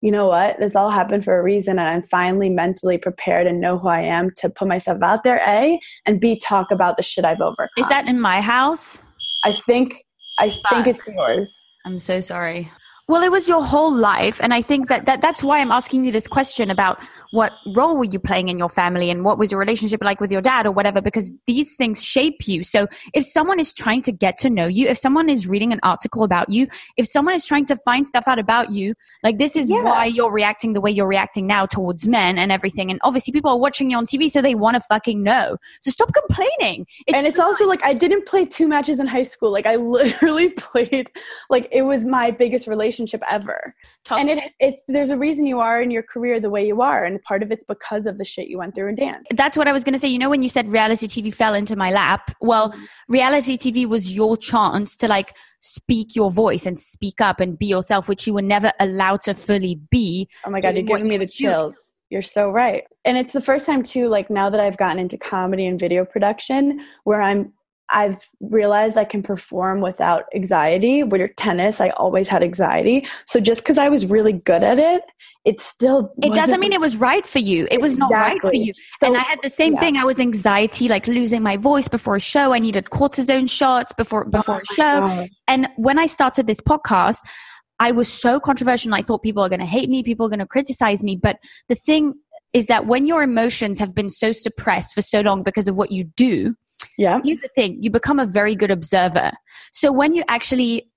[0.00, 0.60] you know what?
[0.60, 4.02] This all happened for a reason and I'm finally mentally prepared and know who I
[4.02, 7.82] am to put myself out there, A, and B, talk about the shit I've overcome.
[7.82, 9.02] Is that in my house?
[9.42, 10.04] I think
[10.38, 10.70] I Fuck.
[10.70, 11.60] think it's yours.
[11.84, 12.70] I'm so sorry.
[13.08, 14.40] Well, it was your whole life.
[14.42, 16.98] And I think that, that that's why I'm asking you this question about
[17.30, 20.32] what role were you playing in your family and what was your relationship like with
[20.32, 22.64] your dad or whatever, because these things shape you.
[22.64, 25.78] So if someone is trying to get to know you, if someone is reading an
[25.84, 29.54] article about you, if someone is trying to find stuff out about you, like this
[29.54, 29.82] is yeah.
[29.82, 32.90] why you're reacting the way you're reacting now towards men and everything.
[32.90, 35.58] And obviously people are watching you on TV, so they want to fucking know.
[35.80, 36.86] So stop complaining.
[37.06, 39.52] It's and it's also like I didn't play two matches in high school.
[39.52, 41.08] Like I literally played,
[41.50, 43.74] like it was my biggest relationship relationship ever.
[44.04, 44.20] Tough.
[44.20, 47.04] And it, it's there's a reason you are in your career the way you are,
[47.04, 49.26] and part of it's because of the shit you went through in dance.
[49.34, 50.08] That's what I was going to say.
[50.08, 52.84] You know, when you said reality TV fell into my lap, well, mm-hmm.
[53.08, 57.66] reality TV was your chance to like speak your voice and speak up and be
[57.66, 60.28] yourself, which you were never allowed to fully be.
[60.44, 61.92] Oh my god, you're giving me the chills.
[62.08, 62.84] You're so right.
[63.04, 66.04] And it's the first time too, like now that I've gotten into comedy and video
[66.04, 67.52] production, where I'm
[67.90, 71.02] I've realized I can perform without anxiety.
[71.02, 73.06] With tennis, I always had anxiety.
[73.26, 75.02] So just because I was really good at it,
[75.44, 77.68] it still it doesn't mean it was right for you.
[77.70, 78.72] It was not right for you.
[78.98, 79.80] So, and I had the same yeah.
[79.80, 79.96] thing.
[79.96, 82.52] I was anxiety, like losing my voice before a show.
[82.52, 85.00] I needed cortisone shots before oh before oh a show.
[85.06, 85.28] God.
[85.46, 87.18] And when I started this podcast,
[87.78, 88.94] I was so controversial.
[88.94, 91.16] I thought people are going to hate me, people are going to criticize me.
[91.16, 92.14] But the thing
[92.52, 95.92] is that when your emotions have been so suppressed for so long because of what
[95.92, 96.56] you do,
[96.96, 97.20] yeah.
[97.24, 99.32] Here's the thing you become a very good observer.
[99.72, 100.90] So when you actually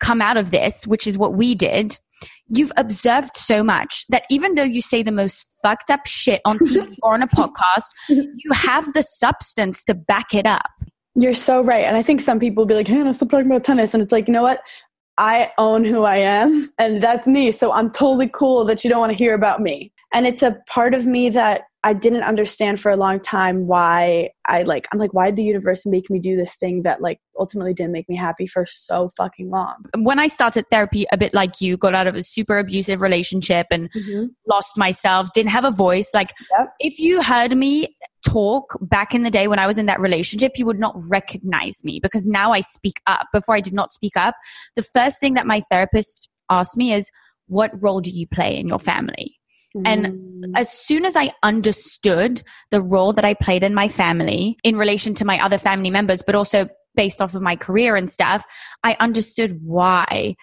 [0.00, 1.98] come out of this, which is what we did,
[2.46, 6.58] you've observed so much that even though you say the most fucked up shit on
[6.58, 10.70] TV or on a podcast, you have the substance to back it up.
[11.14, 11.84] You're so right.
[11.84, 13.94] And I think some people will be like, Hannah, stop talking about tennis.
[13.94, 14.60] And it's like, you know what?
[15.18, 17.50] I own who I am, and that's me.
[17.50, 19.92] So I'm totally cool that you don't want to hear about me.
[20.16, 24.30] And it's a part of me that I didn't understand for a long time why
[24.48, 27.20] I like I'm like why did the universe make me do this thing that like
[27.38, 29.84] ultimately didn't make me happy for so fucking long.
[29.94, 33.66] When I started therapy a bit like you, got out of a super abusive relationship
[33.70, 34.28] and mm-hmm.
[34.48, 36.72] lost myself, didn't have a voice, like yep.
[36.80, 37.94] if you heard me
[38.26, 41.84] talk back in the day when I was in that relationship, you would not recognize
[41.84, 43.26] me because now I speak up.
[43.34, 44.34] Before I did not speak up.
[44.76, 47.10] The first thing that my therapist asked me is
[47.48, 49.36] what role do you play in your family?
[49.84, 50.52] And mm.
[50.54, 55.14] as soon as I understood the role that I played in my family in relation
[55.14, 58.46] to my other family members, but also based off of my career and stuff,
[58.82, 60.34] I understood why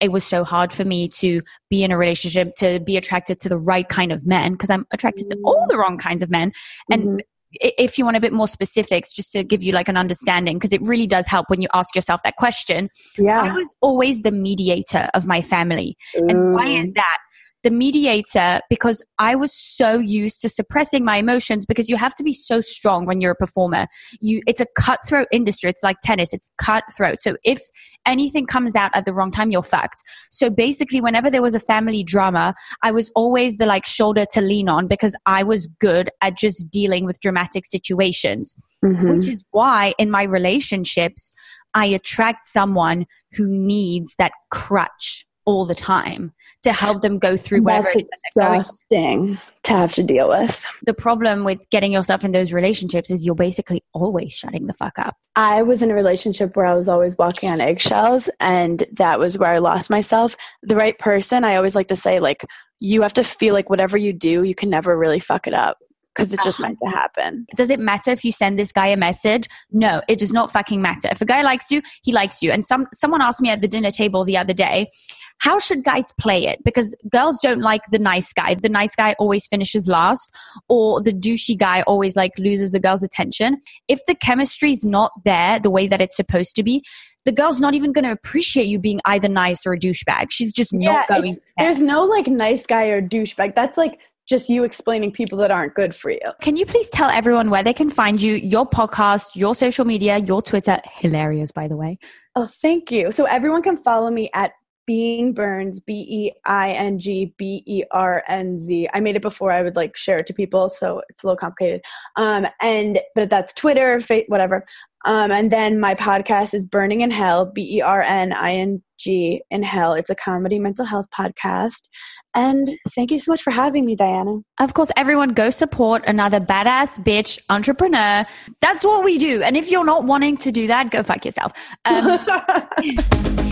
[0.00, 3.48] it was so hard for me to be in a relationship, to be attracted to
[3.48, 6.52] the right kind of men, because I'm attracted to all the wrong kinds of men.
[6.90, 7.18] And mm-hmm.
[7.60, 10.72] if you want a bit more specifics, just to give you like an understanding, because
[10.72, 12.88] it really does help when you ask yourself that question.
[13.18, 13.42] Yeah.
[13.42, 15.96] I was always the mediator of my family.
[16.16, 16.26] Ooh.
[16.28, 17.18] And why is that?
[17.62, 22.24] The mediator because I was so used to suppressing my emotions because you have to
[22.24, 23.86] be so strong when you're a performer.
[24.20, 25.70] You, it's a cutthroat industry.
[25.70, 26.32] It's like tennis.
[26.32, 27.20] It's cutthroat.
[27.20, 27.60] So if
[28.06, 30.02] anything comes out at the wrong time, you're fucked.
[30.30, 34.40] So basically, whenever there was a family drama, I was always the like shoulder to
[34.40, 39.10] lean on because I was good at just dealing with dramatic situations, mm-hmm.
[39.10, 41.32] which is why in my relationships,
[41.74, 46.32] I attract someone who needs that crutch all the time
[46.62, 50.64] to help them go through whatever That's exhausting to have to deal with.
[50.84, 54.98] The problem with getting yourself in those relationships is you're basically always shutting the fuck
[54.98, 55.16] up.
[55.36, 59.36] I was in a relationship where I was always walking on eggshells and that was
[59.36, 60.36] where I lost myself.
[60.62, 62.44] The right person, I always like to say like
[62.78, 65.78] you have to feel like whatever you do, you can never really fuck it up
[66.14, 66.68] because it's just uh-huh.
[66.68, 67.46] meant to happen.
[67.56, 69.48] Does it matter if you send this guy a message?
[69.70, 71.08] No, it does not fucking matter.
[71.10, 72.50] If a guy likes you, he likes you.
[72.50, 74.90] And some someone asked me at the dinner table the other day,
[75.38, 76.62] how should guys play it?
[76.64, 78.54] Because girls don't like the nice guy.
[78.54, 80.30] The nice guy always finishes last,
[80.68, 83.58] or the douchey guy always like loses the girl's attention.
[83.88, 86.82] If the chemistry is not there the way that it's supposed to be,
[87.24, 90.28] the girl's not even going to appreciate you being either nice or a douchebag.
[90.30, 91.36] She's just yeah, not going.
[91.58, 93.54] There's no like nice guy or douchebag.
[93.54, 93.98] That's like
[94.30, 96.20] just you explaining people that aren't good for you.
[96.40, 100.18] Can you please tell everyone where they can find you, your podcast, your social media,
[100.18, 100.78] your Twitter?
[100.84, 101.98] Hilarious, by the way.
[102.36, 103.10] Oh, thank you.
[103.10, 104.52] So everyone can follow me at
[104.86, 108.88] Being Bernz B E I N G B E R N Z.
[108.94, 111.36] I made it before I would like share it to people, so it's a little
[111.36, 111.82] complicated.
[112.16, 114.64] Um, and but that's Twitter, fa- whatever.
[115.04, 118.82] Um, and then my podcast is Berning in Hell, B E R N I N
[119.00, 119.94] G in Hell.
[119.94, 121.88] It's a comedy mental health podcast.
[122.34, 124.38] And thank you so much for having me, Diana.
[124.58, 128.24] Of course, everyone go support another badass bitch entrepreneur.
[128.60, 129.42] That's what we do.
[129.42, 131.52] And if you're not wanting to do that, go fuck yourself.
[131.84, 132.20] Um,